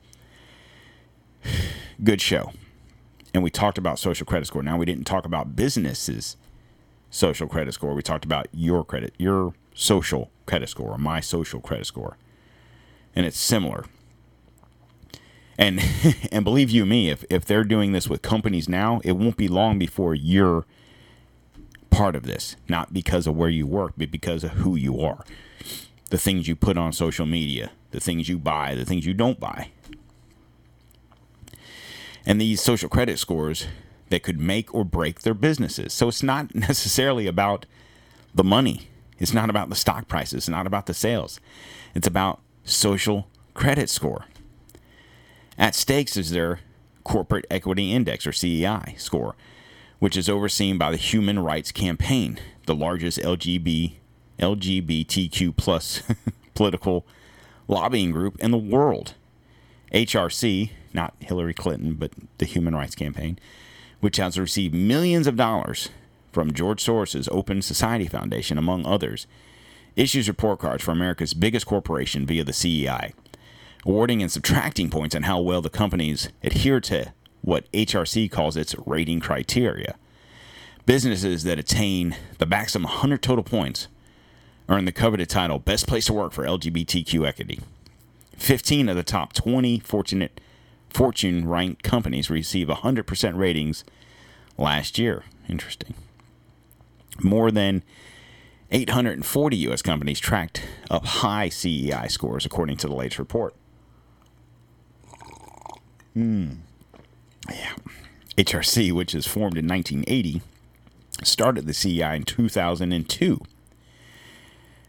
[2.04, 2.52] Good show.
[3.32, 4.62] And we talked about social credit score.
[4.62, 6.36] Now, we didn't talk about businesses
[7.10, 7.94] social credit score.
[7.94, 12.16] We talked about your credit, your social credit score, or my social credit score.
[13.14, 13.84] And it's similar.
[15.56, 15.80] And
[16.32, 19.48] and believe you me, if if they're doing this with companies now, it won't be
[19.48, 20.66] long before you're
[21.90, 22.56] part of this.
[22.68, 25.24] Not because of where you work, but because of who you are.
[26.10, 29.38] The things you put on social media, the things you buy, the things you don't
[29.38, 29.70] buy.
[32.26, 33.66] And these social credit scores
[34.08, 35.92] that could make or break their businesses.
[35.92, 37.66] So it's not necessarily about
[38.34, 38.89] the money.
[39.20, 40.34] It's not about the stock prices.
[40.34, 41.38] It's not about the sales.
[41.94, 44.24] It's about social credit score.
[45.58, 46.60] At stakes is their
[47.04, 49.36] corporate equity index or CEI score,
[49.98, 53.92] which is overseen by the Human Rights Campaign, the largest LGB,
[54.38, 56.02] LGBTQ plus
[56.54, 57.06] political
[57.68, 59.14] lobbying group in the world.
[59.92, 63.38] HRC, not Hillary Clinton, but the Human Rights Campaign,
[64.00, 65.90] which has received millions of dollars
[66.32, 69.26] from George Soros' Open Society Foundation, among others,
[69.96, 73.12] issues report cards for America's biggest corporation via the CEI,
[73.84, 77.12] awarding and subtracting points on how well the companies adhere to
[77.42, 79.96] what HRC calls its rating criteria.
[80.86, 83.88] Businesses that attain the maximum 100 total points
[84.68, 87.60] earn the coveted title Best Place to Work for LGBTQ Equity.
[88.36, 90.40] 15 of the top 20 fortunate
[90.90, 93.84] Fortune ranked companies receive 100% ratings
[94.58, 95.24] last year.
[95.48, 95.94] Interesting.
[97.22, 97.82] More than
[98.70, 99.82] 840 U.S.
[99.82, 103.54] companies tracked up high CEI scores, according to the latest report.
[106.14, 106.52] Hmm.
[107.48, 107.74] Yeah.
[108.36, 110.40] HRC, which is formed in 1980,
[111.22, 113.40] started the CEI in 2002.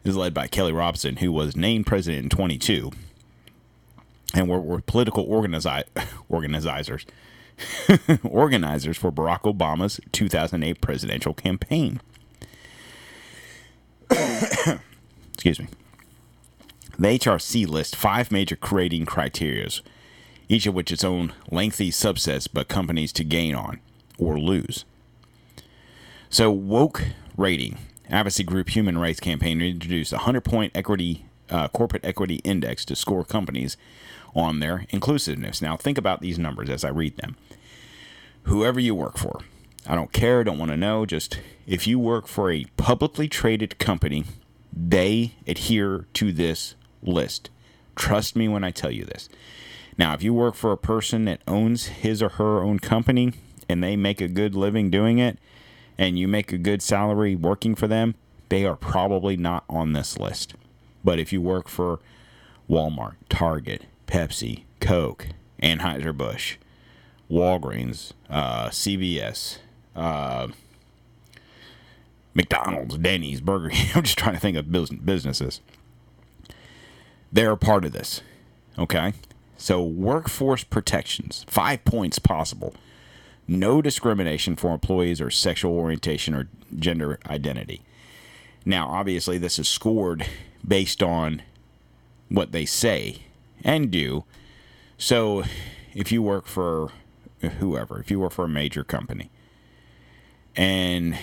[0.04, 2.92] It is led by Kelly Robson, who was named president in 22,
[4.34, 5.84] and were, were political organizi-
[6.30, 7.06] organizers
[8.24, 12.02] organizers for Barack Obama's 2008 presidential campaign.
[15.34, 15.68] Excuse me.
[17.00, 19.70] The HRC lists five major rating criteria,
[20.50, 23.80] each of which its own lengthy subsets, but companies to gain on
[24.18, 24.86] or lose.
[26.30, 27.04] So, woke
[27.36, 27.78] rating,
[28.10, 32.96] advocacy group Human Rights Campaign introduced a 100 point equity uh, corporate equity index to
[32.96, 33.78] score companies
[34.34, 35.62] on their inclusiveness.
[35.62, 37.36] Now, think about these numbers as I read them.
[38.44, 39.42] Whoever you work for,
[39.88, 41.06] I don't care, don't want to know.
[41.06, 44.26] Just if you work for a publicly traded company,
[44.72, 47.50] they adhere to this list.
[47.96, 49.28] Trust me when I tell you this.
[49.98, 53.34] Now, if you work for a person that owns his or her own company
[53.68, 55.38] and they make a good living doing it,
[55.98, 58.16] and you make a good salary working for them,
[58.50, 60.56] they are probably not on this list.
[61.04, 62.00] But if you work for
[62.70, 65.28] Walmart, Target, Pepsi, Coke,
[65.62, 66.58] Anheuser-Busch,
[67.30, 69.60] Walgreens, uh, CVS,
[69.96, 70.48] uh,
[72.34, 73.90] McDonald's, Denny's, Burger King.
[73.96, 75.62] I'm just trying to think of businesses.
[77.32, 78.22] They're a part of this.
[78.78, 79.14] Okay?
[79.58, 82.74] So, workforce protections, five points possible.
[83.48, 87.82] No discrimination for employees or sexual orientation or gender identity.
[88.66, 90.26] Now, obviously, this is scored
[90.68, 91.42] based on
[92.30, 93.24] what they say
[93.64, 94.24] and do.
[94.98, 95.44] So,
[95.94, 96.92] if you work for
[97.60, 99.30] whoever, if you work for a major company
[100.56, 101.18] and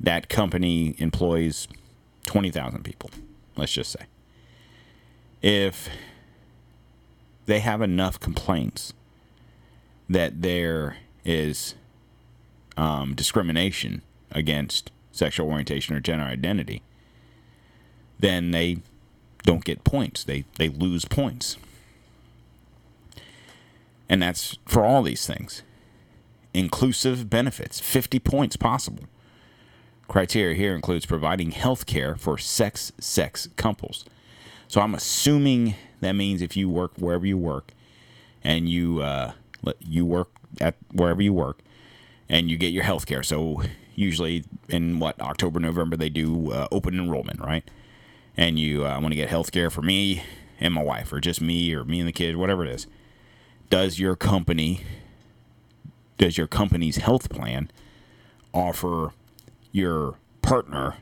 [0.00, 1.68] that company employs
[2.26, 3.10] 20,000 people,
[3.56, 4.06] let's just say,
[5.42, 5.88] if
[7.46, 8.92] they have enough complaints
[10.08, 11.74] that there is
[12.76, 16.82] um, discrimination against sexual orientation or gender identity,
[18.18, 18.78] then they
[19.44, 20.24] don't get points.
[20.24, 21.56] They they lose points.
[24.08, 25.62] And that's for all these things.
[26.54, 29.04] Inclusive benefits, 50 points possible.
[30.08, 34.06] Criteria here includes providing health care for sex sex couples.
[34.66, 37.72] So I'm assuming that means if you work wherever you work
[38.42, 39.32] and you uh,
[39.80, 40.30] you work
[40.60, 41.60] at wherever you work
[42.28, 43.22] and you get your health care.
[43.22, 43.62] So
[43.94, 47.68] usually in what October November they do uh, open enrollment, right?
[48.36, 50.22] And you uh, want to get health care for me
[50.58, 52.86] and my wife or just me or me and the kid, whatever it is
[53.70, 54.80] does your company
[56.18, 57.70] does your company's health plan
[58.52, 59.12] offer
[59.72, 60.96] your partner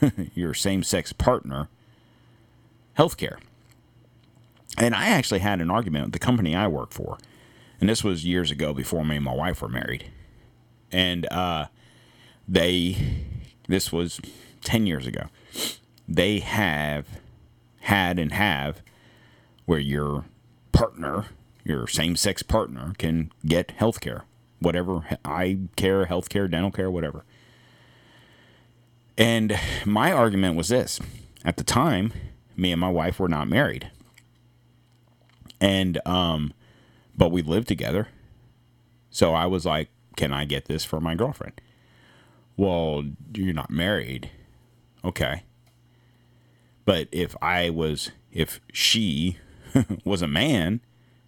[0.34, 1.68] your same-sex partner
[2.94, 3.38] health care
[4.78, 7.18] and i actually had an argument with the company i work for
[7.80, 10.10] and this was years ago before me and my wife were married.
[10.92, 11.66] And uh,
[12.48, 12.96] they
[13.68, 14.20] this was
[14.62, 15.24] 10 years ago.
[16.08, 17.06] They have
[17.80, 18.80] had and have
[19.66, 20.24] where your
[20.72, 21.26] partner
[21.62, 24.24] your same sex partner can get health care,
[24.64, 27.24] whatever eye care, health care, dental care, whatever.
[29.16, 30.98] And my argument was this
[31.44, 32.12] at the time,
[32.56, 33.90] me and my wife were not married.
[35.60, 36.52] And, um,
[37.16, 38.08] but we lived together.
[39.10, 41.60] So I was like, can I get this for my girlfriend?
[42.56, 43.04] Well,
[43.34, 44.30] you're not married.
[45.04, 45.42] Okay.
[46.84, 49.38] But if I was, if she
[50.04, 50.80] was a man,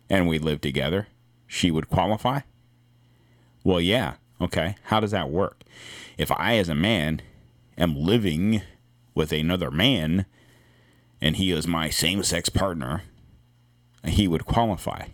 [0.08, 1.08] and we lived together,
[1.46, 2.40] she would qualify?
[3.66, 4.14] Well, yeah.
[4.40, 4.76] Okay.
[4.84, 5.64] How does that work?
[6.16, 7.20] If I, as a man,
[7.76, 8.62] am living
[9.12, 10.24] with another man
[11.20, 13.02] and he is my same sex partner,
[14.04, 15.06] he would qualify.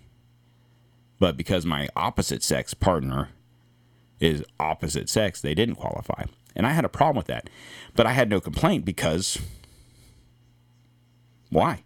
[1.19, 3.31] But because my opposite sex partner
[4.21, 6.25] is opposite sex, they didn't qualify.
[6.55, 7.49] And I had a problem with that.
[7.97, 9.39] But I had no complaint because
[11.49, 11.81] why?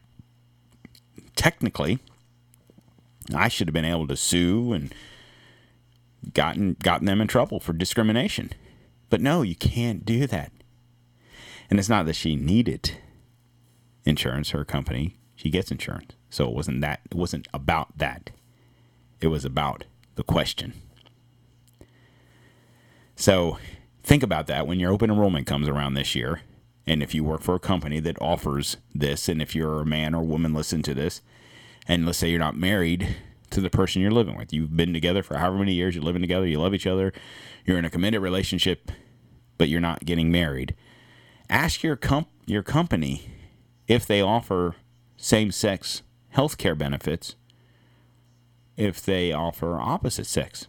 [1.36, 2.00] Technically,
[3.32, 4.92] I should have been able to sue and
[6.34, 8.52] gotten gotten them in trouble for discrimination.
[9.08, 10.52] But no, you can't do that.
[11.70, 12.98] And it's not that she needed
[14.04, 16.14] insurance, her company, she gets insurance.
[16.30, 18.30] So it wasn't that it wasn't about that.
[19.20, 19.84] It was about
[20.16, 20.74] the question.
[23.14, 23.58] So
[24.02, 26.40] think about that when your open enrollment comes around this year.
[26.86, 30.14] And if you work for a company that offers this, and if you're a man
[30.14, 31.20] or woman, listen to this,
[31.88, 33.16] and let's say you're not married
[33.56, 36.22] to the person you're living with, you've been together for however many years, you're living
[36.22, 37.12] together, you love each other,
[37.64, 38.92] you're in a committed relationship,
[39.56, 40.74] but you're not getting married.
[41.48, 43.30] Ask your comp- your company
[43.88, 44.76] if they offer
[45.16, 47.34] same-sex health care benefits
[48.76, 50.68] if they offer opposite sex.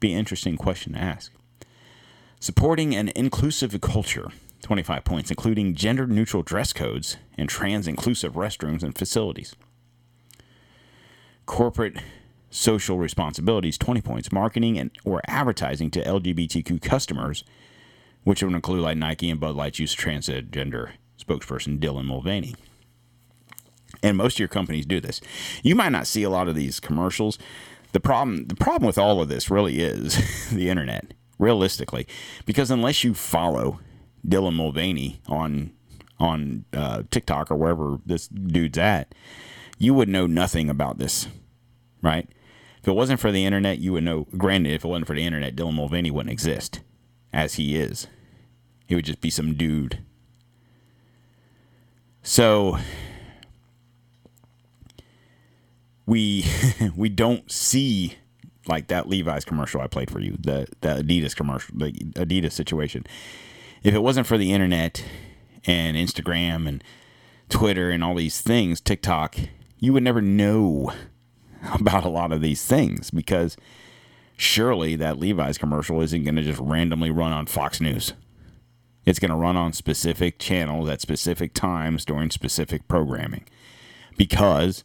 [0.00, 1.32] Be an interesting question to ask.
[2.40, 4.30] Supporting an inclusive culture,
[4.62, 9.54] 25 points, including gender neutral dress codes and trans inclusive restrooms and facilities.
[11.46, 11.96] Corporate
[12.50, 14.32] social responsibilities, 20 points.
[14.32, 17.44] Marketing and or advertising to LGBTQ customers,
[18.24, 22.54] which would include like Nike and Bud Light's use of transgender spokesperson Dylan Mulvaney.
[24.02, 25.20] And most of your companies do this.
[25.62, 27.38] You might not see a lot of these commercials.
[27.92, 32.06] The problem the problem with all of this really is the internet, realistically.
[32.44, 33.80] Because unless you follow
[34.26, 35.72] Dylan Mulvaney on
[36.18, 39.14] on uh, TikTok or wherever this dude's at,
[39.78, 41.28] you would know nothing about this,
[42.02, 42.28] right?
[42.80, 44.26] If it wasn't for the internet, you would know.
[44.36, 46.80] Granted, if it wasn't for the internet, Dylan Mulvaney wouldn't exist
[47.32, 48.06] as he is.
[48.86, 49.98] He would just be some dude.
[52.22, 52.78] So
[56.06, 56.44] we
[56.96, 58.14] we don't see
[58.68, 63.04] like that Levi's commercial I played for you, the the Adidas commercial, the Adidas situation.
[63.82, 65.04] If it wasn't for the internet
[65.64, 66.82] and Instagram and
[67.48, 69.36] Twitter and all these things, TikTok,
[69.78, 70.92] you would never know
[71.80, 73.56] about a lot of these things because
[74.36, 78.12] surely that Levi's commercial isn't going to just randomly run on Fox News.
[79.04, 83.44] It's going to run on specific channels at specific times during specific programming
[84.16, 84.84] because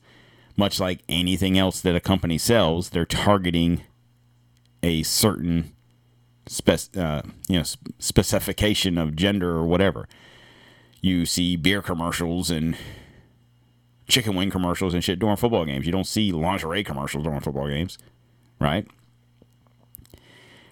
[0.56, 3.82] much like anything else that a company sells, they're targeting
[4.84, 5.72] a certain
[6.48, 7.64] spec, uh, you know,
[8.00, 10.08] specification of gender or whatever.
[11.02, 12.78] You see beer commercials and
[14.12, 15.86] chicken wing commercials and shit during football games.
[15.86, 17.98] You don't see lingerie commercials during football games,
[18.60, 18.86] right?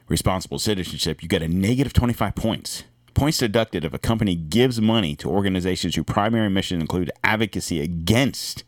[0.07, 2.83] Responsible citizenship, you get a negative 25 points.
[3.13, 8.63] Points deducted if a company gives money to organizations whose primary mission include advocacy against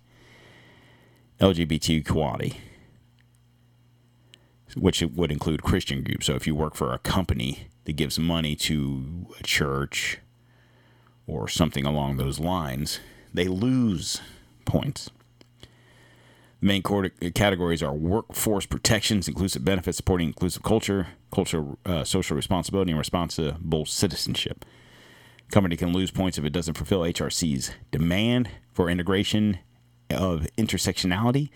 [1.40, 2.58] LGBT equality,
[4.76, 6.28] which would include Christian groups.
[6.28, 10.20] So if you work for a company that gives money to a church
[11.28, 13.00] or something along those lines,
[13.34, 14.22] they lose
[14.66, 15.10] points.
[16.62, 16.84] The main
[17.34, 23.86] categories are workforce protections, inclusive benefits, supporting inclusive culture, cultural, uh, social responsibility, and responsible
[23.86, 24.64] citizenship.
[25.52, 29.58] Company can lose points if it doesn't fulfill HRC's demand for integration
[30.10, 31.50] of intersectionality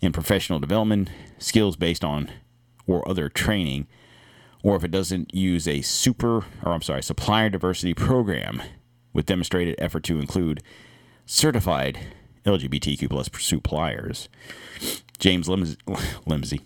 [0.00, 2.30] in professional development, skills based on
[2.86, 3.86] or other training,
[4.62, 8.62] or if it doesn't use a super or I'm sorry, supplier diversity program
[9.12, 10.62] with demonstrated effort to include
[11.24, 11.98] certified
[12.46, 14.28] LGBTQ plus suppliers.
[15.18, 15.76] James Lims-
[16.26, 16.60] Limsey.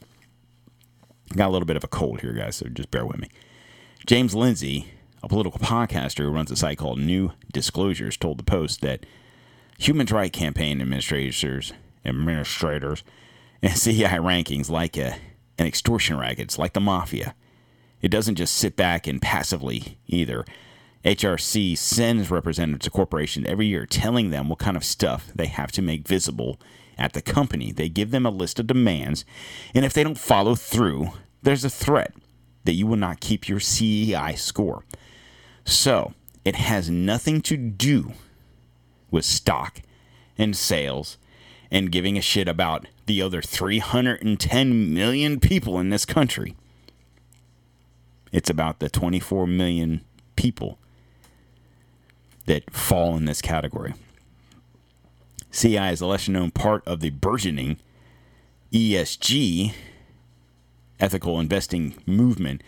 [1.34, 3.28] Got a little bit of a cold here, guys, so just bear with me.
[4.06, 4.86] James Lindsay,
[5.22, 9.06] a political podcaster who runs a site called New Discourses, told the Post that
[9.78, 11.72] Human Rights Campaign administrators,
[12.04, 13.02] administrators,
[13.62, 15.16] and CI rankings like a,
[15.58, 16.40] an extortion racket.
[16.40, 17.34] It's like the mafia.
[18.02, 20.44] It doesn't just sit back and passively either.
[21.04, 25.72] HRC sends representatives to corporations every year telling them what kind of stuff they have
[25.72, 26.60] to make visible
[26.98, 27.72] at the company.
[27.72, 29.24] They give them a list of demands,
[29.74, 32.12] and if they don't follow through, there's a threat
[32.64, 34.84] that you will not keep your CEI score.
[35.64, 36.12] So,
[36.44, 38.12] it has nothing to do
[39.10, 39.80] with stock
[40.36, 41.16] and sales
[41.70, 46.56] and giving a shit about the other 310 million people in this country.
[48.32, 50.04] It's about the 24 million
[50.36, 50.78] people
[52.46, 53.94] that fall in this category.
[55.52, 57.78] CI is a lesser known part of the burgeoning
[58.72, 59.72] ESG
[61.00, 62.62] ethical investing movement,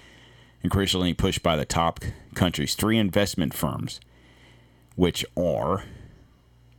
[0.62, 2.00] increasingly pushed by the top
[2.34, 4.00] country's three investment firms,
[4.96, 5.84] which are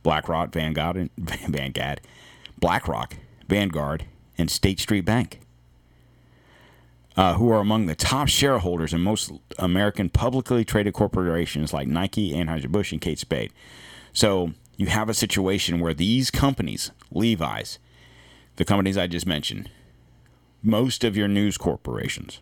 [0.02, 2.00] BlackRock, Vanguard, Vanguard,
[2.58, 3.16] BlackRock,
[3.48, 4.04] Vanguard,
[4.36, 5.40] and State Street Bank.
[7.16, 12.32] Uh, who are among the top shareholders in most American publicly traded corporations like Nike,
[12.32, 13.52] Anheuser-Busch, and Kate Spade.
[14.12, 17.78] So you have a situation where these companies, Levi's,
[18.56, 19.70] the companies I just mentioned,
[20.62, 22.40] most of your news corporations,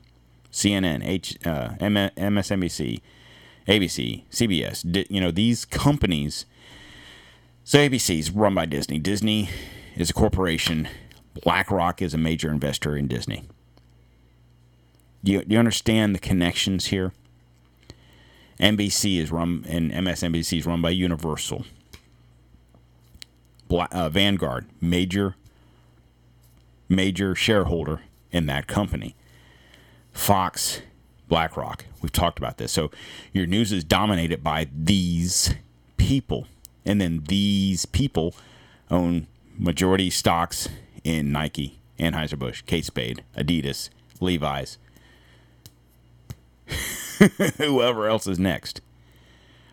[0.51, 3.01] CNN, H, uh, MSNBC,
[3.69, 6.47] ABC, CBS, you know, these companies.
[7.65, 8.99] So ABC is run by Disney.
[8.99, 9.49] Disney
[9.97, 10.89] is a corporation.
[11.43, 13.45] BlackRock is a major investor in Disney.
[15.25, 17.13] Do you, do you understand the connections here?
[18.61, 21.65] NBC is run and MSNBC is run by Universal.
[23.69, 25.37] Bla- uh, Vanguard, major
[26.89, 29.15] major shareholder in that company.
[30.13, 30.83] Fox,
[31.29, 31.87] BlackRock.
[32.03, 32.71] We've talked about this.
[32.71, 32.91] So
[33.33, 35.55] your news is dominated by these
[35.97, 36.47] people.
[36.85, 38.35] And then these people
[38.91, 39.27] own
[39.59, 40.69] majority stocks
[41.03, 43.89] in Nike, Anheuser-Busch, Kate Spade, Adidas,
[44.21, 44.77] Levi's,
[47.59, 48.81] whoever else is next.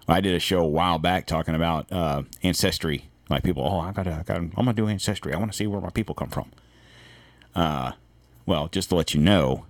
[0.08, 3.10] I did a show a while back talking about uh, ancestry.
[3.30, 5.34] Like people, oh, I gotta, I gotta, I'm gonna do ancestry.
[5.34, 6.52] I want to see where my people come from.
[7.54, 7.92] Uh,
[8.46, 9.66] well, just to let you know,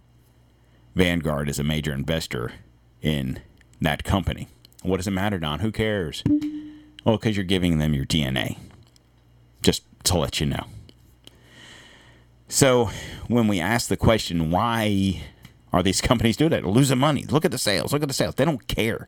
[0.95, 2.53] Vanguard is a major investor
[3.01, 3.41] in
[3.81, 4.47] that company.
[4.81, 5.59] What does it matter, Don?
[5.59, 6.23] Who cares?
[7.03, 8.57] Well, because you're giving them your DNA.
[9.61, 10.65] Just to let you know.
[12.47, 12.89] So,
[13.27, 15.21] when we ask the question, why
[15.71, 16.65] are these companies doing that?
[16.65, 17.25] Losing money.
[17.25, 17.93] Look at the sales.
[17.93, 18.35] Look at the sales.
[18.35, 19.07] They don't care.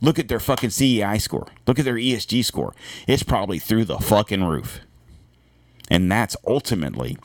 [0.00, 1.46] Look at their fucking CEI score.
[1.66, 2.74] Look at their ESG score.
[3.06, 4.80] It's probably through the fucking roof.
[5.90, 7.16] And that's ultimately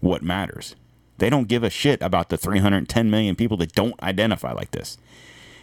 [0.00, 0.76] what matters.
[1.18, 4.98] They don't give a shit about the 310 million people that don't identify like this.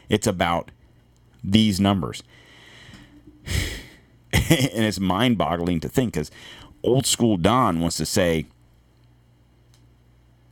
[0.09, 0.71] It's about
[1.43, 2.23] these numbers.
[4.33, 6.31] and it's mind boggling to think because
[6.83, 8.45] old school Don wants to say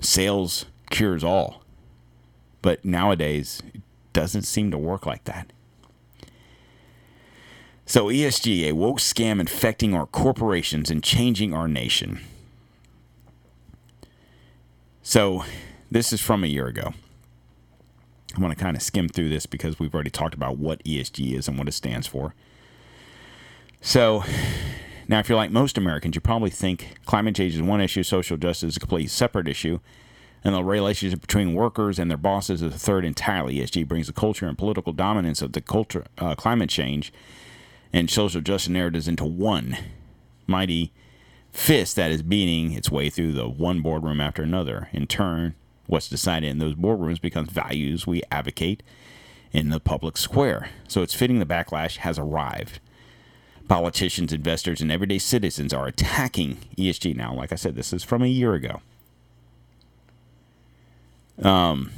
[0.02, 1.64] sales cures all.
[2.62, 3.82] But nowadays, it
[4.14, 5.52] doesn't seem to work like that.
[7.86, 12.20] So, ESG, a woke scam infecting our corporations and changing our nation.
[15.02, 15.44] So,
[15.90, 16.94] this is from a year ago.
[18.38, 21.34] I want to kind of skim through this because we've already talked about what ESG
[21.34, 22.36] is and what it stands for.
[23.82, 24.24] So,
[25.08, 28.38] now if you're like most Americans, you probably think climate change is one issue, social
[28.38, 29.80] justice is a completely separate issue,
[30.44, 33.58] and the relationship between workers and their bosses is a third entirely.
[33.58, 37.12] ESG brings the culture and political dominance of the culture, uh, climate change,
[37.92, 39.78] and social justice narratives into one
[40.48, 40.92] mighty
[41.52, 44.90] fist that is beating its way through the one boardroom after another.
[44.94, 45.56] In turn,
[45.88, 48.84] what's decided in those boardrooms becomes values we advocate
[49.52, 50.70] in the public square.
[50.88, 52.80] So it's fitting the backlash has arrived.
[53.68, 57.34] Politicians, investors, and everyday citizens are attacking ESG now.
[57.34, 58.82] Like I said, this is from a year ago.
[61.42, 61.92] Um,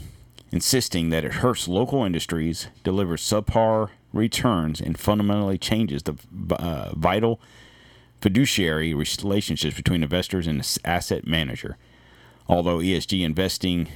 [0.51, 6.15] insisting that it hurts local industries, delivers subpar returns, and fundamentally changes the
[6.51, 7.39] uh, vital
[8.19, 11.77] fiduciary relationships between investors and asset manager.
[12.47, 13.87] Although ESG investing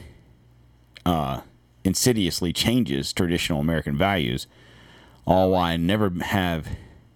[1.06, 1.42] uh,
[1.84, 4.48] insidiously changes traditional American values,
[5.28, 6.68] all while never have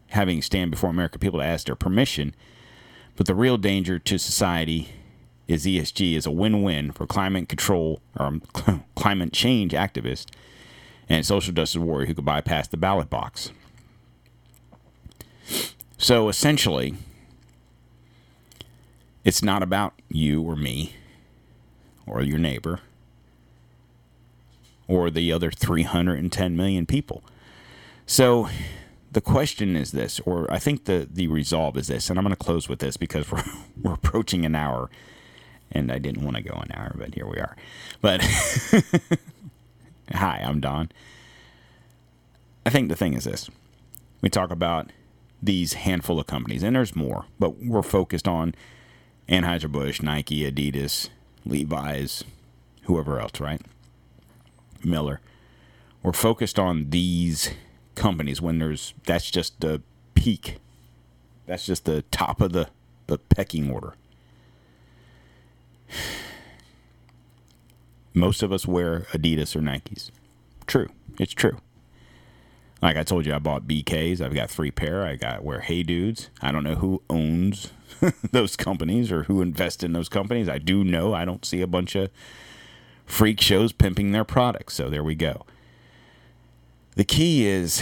[0.09, 2.35] having stand before American people to ask their permission.
[3.15, 4.89] But the real danger to society
[5.49, 8.41] is ESG is a win-win for climate control or um,
[8.95, 10.27] climate change activists
[11.09, 13.51] and social justice warrior who could bypass the ballot box.
[15.97, 16.95] So essentially,
[19.25, 20.93] it's not about you or me
[22.05, 22.79] or your neighbor
[24.87, 27.23] or the other 310 million people.
[28.05, 28.49] So
[29.11, 32.35] the question is this, or I think the, the resolve is this, and I'm going
[32.35, 33.43] to close with this because we're,
[33.81, 34.89] we're approaching an hour,
[35.71, 37.55] and I didn't want to go an hour, but here we are.
[38.01, 38.21] But
[40.13, 40.91] hi, I'm Don.
[42.65, 43.49] I think the thing is this
[44.21, 44.91] we talk about
[45.41, 48.53] these handful of companies, and there's more, but we're focused on
[49.29, 51.09] Anheuser-Busch, Nike, Adidas,
[51.45, 52.23] Levi's,
[52.83, 53.61] whoever else, right?
[54.83, 55.21] Miller.
[56.03, 57.51] We're focused on these
[57.95, 59.81] companies when there's that's just the
[60.13, 60.57] peak.
[61.45, 62.69] That's just the top of the,
[63.07, 63.95] the pecking order.
[68.13, 70.11] Most of us wear Adidas or Nikes.
[70.67, 70.89] True.
[71.19, 71.57] It's true.
[72.81, 74.21] Like I told you, I bought BKs.
[74.21, 75.05] I've got three pair.
[75.05, 76.29] I got wear Hey Dudes.
[76.41, 77.73] I don't know who owns
[78.31, 80.47] those companies or who invests in those companies.
[80.47, 82.09] I do know I don't see a bunch of
[83.05, 84.75] freak shows pimping their products.
[84.75, 85.45] So there we go.
[86.95, 87.81] The key is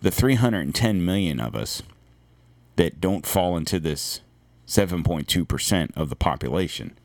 [0.00, 1.82] the 310 million of us
[2.76, 4.20] that don't fall into this
[4.68, 6.96] 7.2% of the population.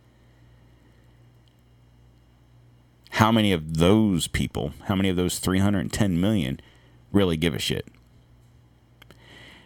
[3.14, 6.60] how many of those people, how many of those 310 million
[7.12, 7.88] really give a shit?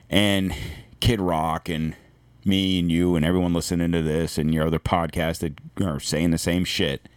[0.10, 0.54] And
[1.00, 1.96] Kid Rock and
[2.44, 6.32] me and you and everyone listening to this and your other podcast that are saying
[6.32, 7.08] the same shit,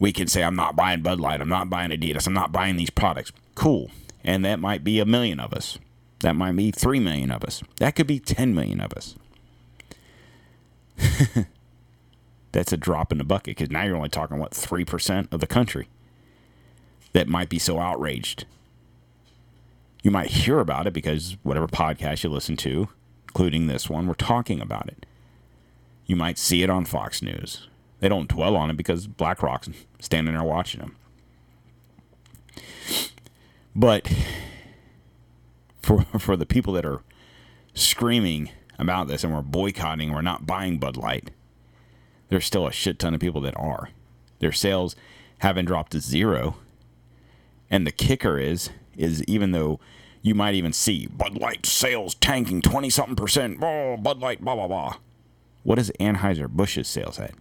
[0.00, 2.76] we can say, I'm not buying Bud Light, I'm not buying Adidas, I'm not buying
[2.76, 3.30] these products.
[3.54, 3.92] Cool.
[4.24, 5.78] And that might be a million of us.
[6.20, 7.62] That might be 3 million of us.
[7.76, 9.14] That could be 10 million of us.
[12.52, 15.46] That's a drop in the bucket because now you're only talking, what, 3% of the
[15.46, 15.88] country
[17.12, 18.46] that might be so outraged.
[20.02, 22.88] You might hear about it because whatever podcast you listen to,
[23.28, 25.04] including this one, we're talking about it.
[26.06, 27.68] You might see it on Fox News.
[28.00, 29.68] They don't dwell on it because BlackRock's
[30.00, 30.96] standing there watching them.
[33.74, 34.10] But
[35.82, 37.02] for for the people that are
[37.74, 41.30] screaming about this and we're boycotting, we're not buying Bud Light,
[42.28, 43.90] there's still a shit ton of people that are.
[44.38, 44.94] Their sales
[45.38, 46.56] haven't dropped to zero.
[47.70, 49.80] And the kicker is, is even though
[50.22, 54.54] you might even see Bud Light sales tanking 20 something percent, oh, Bud Light, blah,
[54.54, 54.96] blah, blah.
[55.62, 57.34] What is Anheuser-Busch's sales at?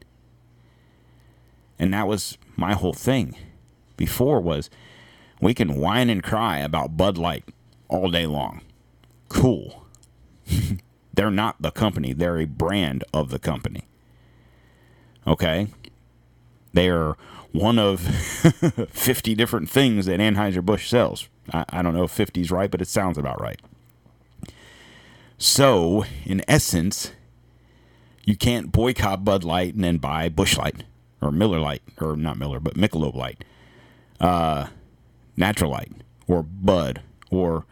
[1.80, 3.36] And that was my whole thing
[3.96, 4.70] before was
[5.40, 7.46] we can whine and cry about Bud Light
[7.88, 8.62] all day long.
[9.30, 9.86] Cool.
[11.18, 13.86] they're not the company, they're a brand of the company.
[15.26, 15.68] Okay?
[16.74, 17.18] They are
[17.52, 18.00] one of
[18.92, 21.28] 50 different things that Anheuser-Busch sells.
[21.52, 23.60] I, I don't know if 50 is right, but it sounds about right.
[25.40, 27.14] So, in essence,
[28.24, 30.84] you can't boycott Bud Light and then buy Busch Light
[31.20, 33.44] or Miller Lite, or not Miller, but Michelob Light,
[34.20, 34.68] uh,
[35.36, 35.92] Natural Light,
[36.28, 37.02] or Bud,
[37.32, 37.66] or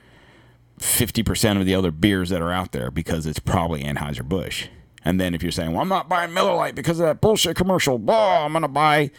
[0.86, 4.68] 50% of the other beers that are out there because it's probably Anheuser-Busch.
[5.04, 7.56] And then if you're saying, well, I'm not buying Miller Lite because of that bullshit
[7.56, 9.12] commercial, oh, I'm going to buy,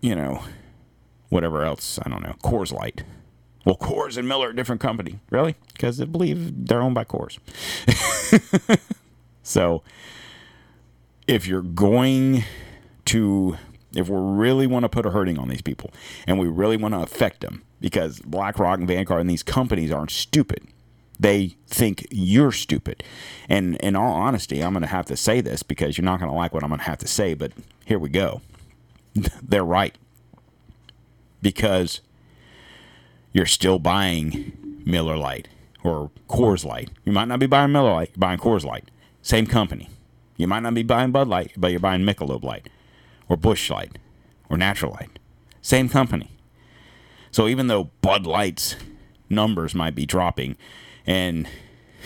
[0.00, 0.42] you know,
[1.28, 1.98] whatever else.
[2.04, 3.04] I don't know, Coors Light.
[3.64, 5.20] Well, Coors and Miller are a different company.
[5.30, 5.54] Really?
[5.72, 7.38] Because I believe they're owned by Coors.
[9.42, 9.82] so
[11.26, 12.44] if you're going
[13.06, 13.56] to,
[13.94, 15.90] if we really want to put a hurting on these people
[16.26, 20.10] and we really want to affect them, because BlackRock and Vanguard and these companies aren't
[20.10, 20.66] stupid
[21.20, 23.04] they think you're stupid.
[23.48, 26.30] And in all honesty, I'm going to have to say this because you're not going
[26.30, 27.52] to like what I'm going to have to say, but
[27.84, 28.40] here we go.
[29.42, 29.96] They're right.
[31.42, 32.00] Because
[33.32, 35.48] you're still buying Miller Lite
[35.84, 36.90] or Coors Light.
[37.04, 38.90] You might not be buying Miller Lite, you're buying Coors Light.
[39.20, 39.90] Same company.
[40.38, 42.70] You might not be buying Bud Light, but you're buying Michelob Light
[43.28, 43.98] or Busch Light
[44.48, 45.18] or Natural Light.
[45.60, 46.30] Same company.
[47.30, 48.76] So even though Bud Light's
[49.28, 50.56] numbers might be dropping,
[51.06, 51.48] and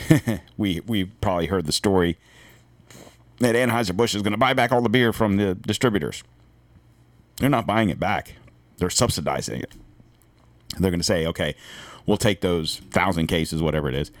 [0.57, 2.17] we we probably heard the story
[3.39, 6.23] that Anheuser-Busch is going to buy back all the beer from the distributors.
[7.37, 8.35] They're not buying it back.
[8.77, 9.73] They're subsidizing it.
[10.79, 11.55] They're going to say, okay,
[12.05, 14.11] we'll take those thousand cases, whatever it is,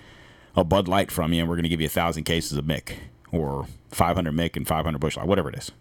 [0.55, 2.65] a Bud Light from you, and we're going to give you a thousand cases of
[2.65, 2.95] Mick
[3.31, 5.71] or 500 Mick and 500 Busch Light, whatever it is.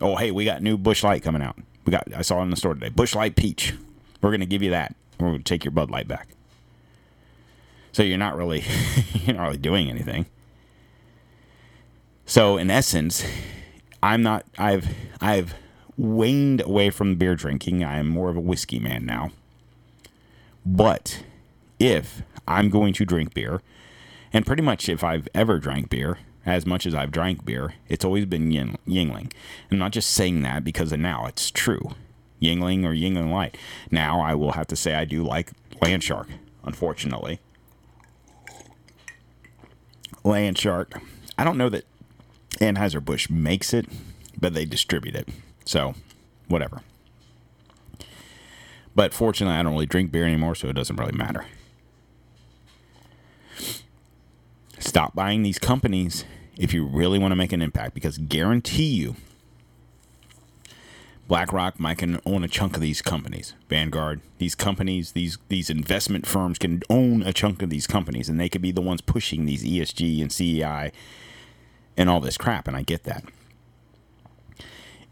[0.00, 1.58] Oh, hey, we got new Busch Light coming out.
[1.84, 2.90] We got, I saw it in the store today.
[2.90, 3.74] Busch Light Peach.
[4.20, 4.94] We're going to give you that.
[5.18, 6.28] We're going to take your Bud Light back.
[7.92, 8.64] So you're not really
[9.14, 10.26] you're not really doing anything.
[12.26, 13.24] So in essence,
[14.02, 14.88] I'm not I've
[15.20, 15.54] I've
[15.96, 17.84] waned away from beer drinking.
[17.84, 19.30] I am more of a whiskey man now.
[20.64, 21.22] But
[21.78, 23.62] if I'm going to drink beer,
[24.32, 28.04] and pretty much if I've ever drank beer, as much as I've drank beer, it's
[28.04, 29.32] always been Yuengling.
[29.70, 31.94] I'm not just saying that because of now, it's true.
[32.40, 33.56] Yuengling or Yuengling Light.
[33.90, 36.28] Now I will have to say I do like Landshark,
[36.64, 37.40] unfortunately.
[40.24, 41.00] Landshark.
[41.38, 41.84] I don't know that
[42.58, 43.86] Anheuser-Busch makes it,
[44.38, 45.28] but they distribute it.
[45.64, 45.94] So,
[46.48, 46.80] whatever.
[48.94, 51.44] But fortunately, I don't really drink beer anymore, so it doesn't really matter.
[54.78, 56.24] Stop buying these companies
[56.56, 59.16] if you really want to make an impact because guarantee you
[61.28, 63.54] BlackRock might can own a chunk of these companies.
[63.68, 68.38] Vanguard, these companies, these these investment firms can own a chunk of these companies, and
[68.38, 70.92] they could be the ones pushing these ESG and CEI
[71.96, 72.68] and all this crap.
[72.68, 73.24] And I get that.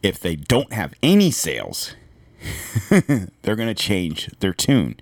[0.02, 1.96] If they don't have any sales,
[2.90, 4.96] they're going to change their tune.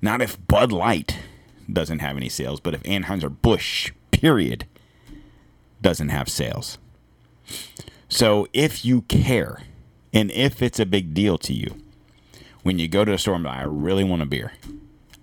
[0.00, 1.18] Not if Bud Light
[1.72, 4.66] doesn't have any sales, but if Anheuser Busch, period,
[5.82, 6.78] doesn't have sales.
[8.08, 9.62] So if you care
[10.18, 11.76] and if it's a big deal to you,
[12.64, 14.50] when you go to a store and I really want a beer.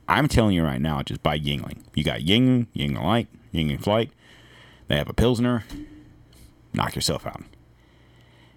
[0.08, 1.84] I'm telling you right now, just buy Yuengling.
[1.94, 4.12] You got Ying, Yuengling Light, Yuengling Flight.
[4.88, 5.66] They have a Pilsner.
[6.74, 7.44] Knock yourself out.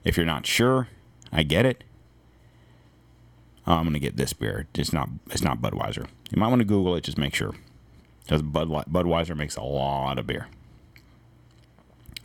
[0.05, 0.87] If you're not sure,
[1.33, 1.83] I get it.
[3.67, 4.69] I'm gonna get this beer.
[4.77, 5.09] It's not.
[5.33, 6.07] It's not Budweiser.
[6.31, 7.03] You might want to Google it.
[7.03, 7.53] Just make sure,
[8.23, 10.47] because Bud Budweiser makes a lot of beer.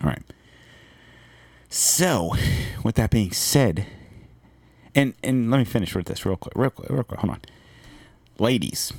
[0.03, 0.21] All right.
[1.67, 2.35] So,
[2.83, 3.87] with that being said,
[4.95, 7.19] and and let me finish with this real quick, real quick, real quick.
[7.19, 7.41] Hold on,
[8.39, 8.93] ladies.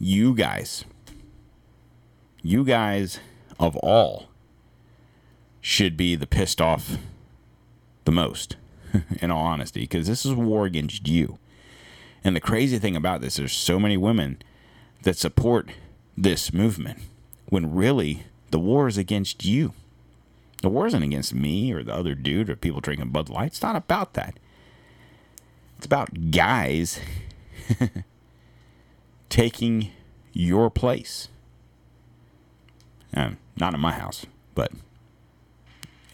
[0.00, 0.84] You guys,
[2.42, 3.18] you guys
[3.58, 4.28] of all
[5.60, 6.98] should be the pissed off
[8.04, 8.56] the most,
[9.20, 11.38] in all honesty, because this is war against you.
[12.22, 14.40] And the crazy thing about this, there's so many women
[15.02, 15.70] that support
[16.16, 16.98] this movement
[17.46, 19.72] when really the war is against you.
[20.62, 23.48] The war isn't against me or the other dude or people drinking Bud Light.
[23.48, 24.38] It's not about that.
[25.78, 27.00] It's about guys
[29.28, 29.92] taking
[30.32, 31.28] your place.
[33.14, 34.72] Um, not in my house, but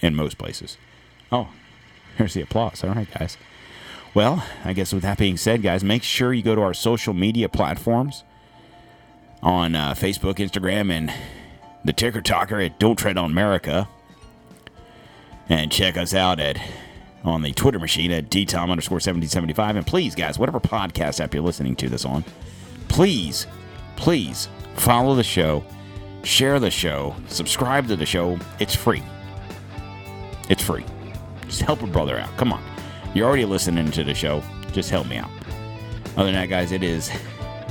[0.00, 0.76] in most places.
[1.32, 1.48] Oh,
[2.16, 2.84] here's the applause.
[2.84, 3.36] All right, guys.
[4.12, 7.14] Well, I guess with that being said, guys, make sure you go to our social
[7.14, 8.22] media platforms
[9.42, 11.12] on uh, Facebook, Instagram, and
[11.84, 13.88] the Ticker Talker at Don't Tread on Merica.
[15.48, 16.58] And check us out at
[17.24, 19.76] on the Twitter machine at dtom underscore 1775.
[19.76, 22.24] And please, guys, whatever podcast app you're listening to this on,
[22.88, 23.46] please,
[23.96, 25.64] please follow the show,
[26.22, 28.38] share the show, subscribe to the show.
[28.60, 29.02] It's free.
[30.48, 30.84] It's free.
[31.46, 32.34] Just help a brother out.
[32.36, 32.62] Come on.
[33.14, 34.42] You're already listening to the show.
[34.72, 35.30] Just help me out.
[36.16, 37.10] Other than that, guys, it is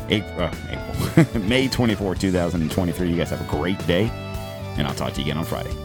[0.09, 1.41] April, uh, April.
[1.47, 3.09] May 24, 2023.
[3.09, 4.09] You guys have a great day,
[4.77, 5.82] and I'll talk to you again on Friday.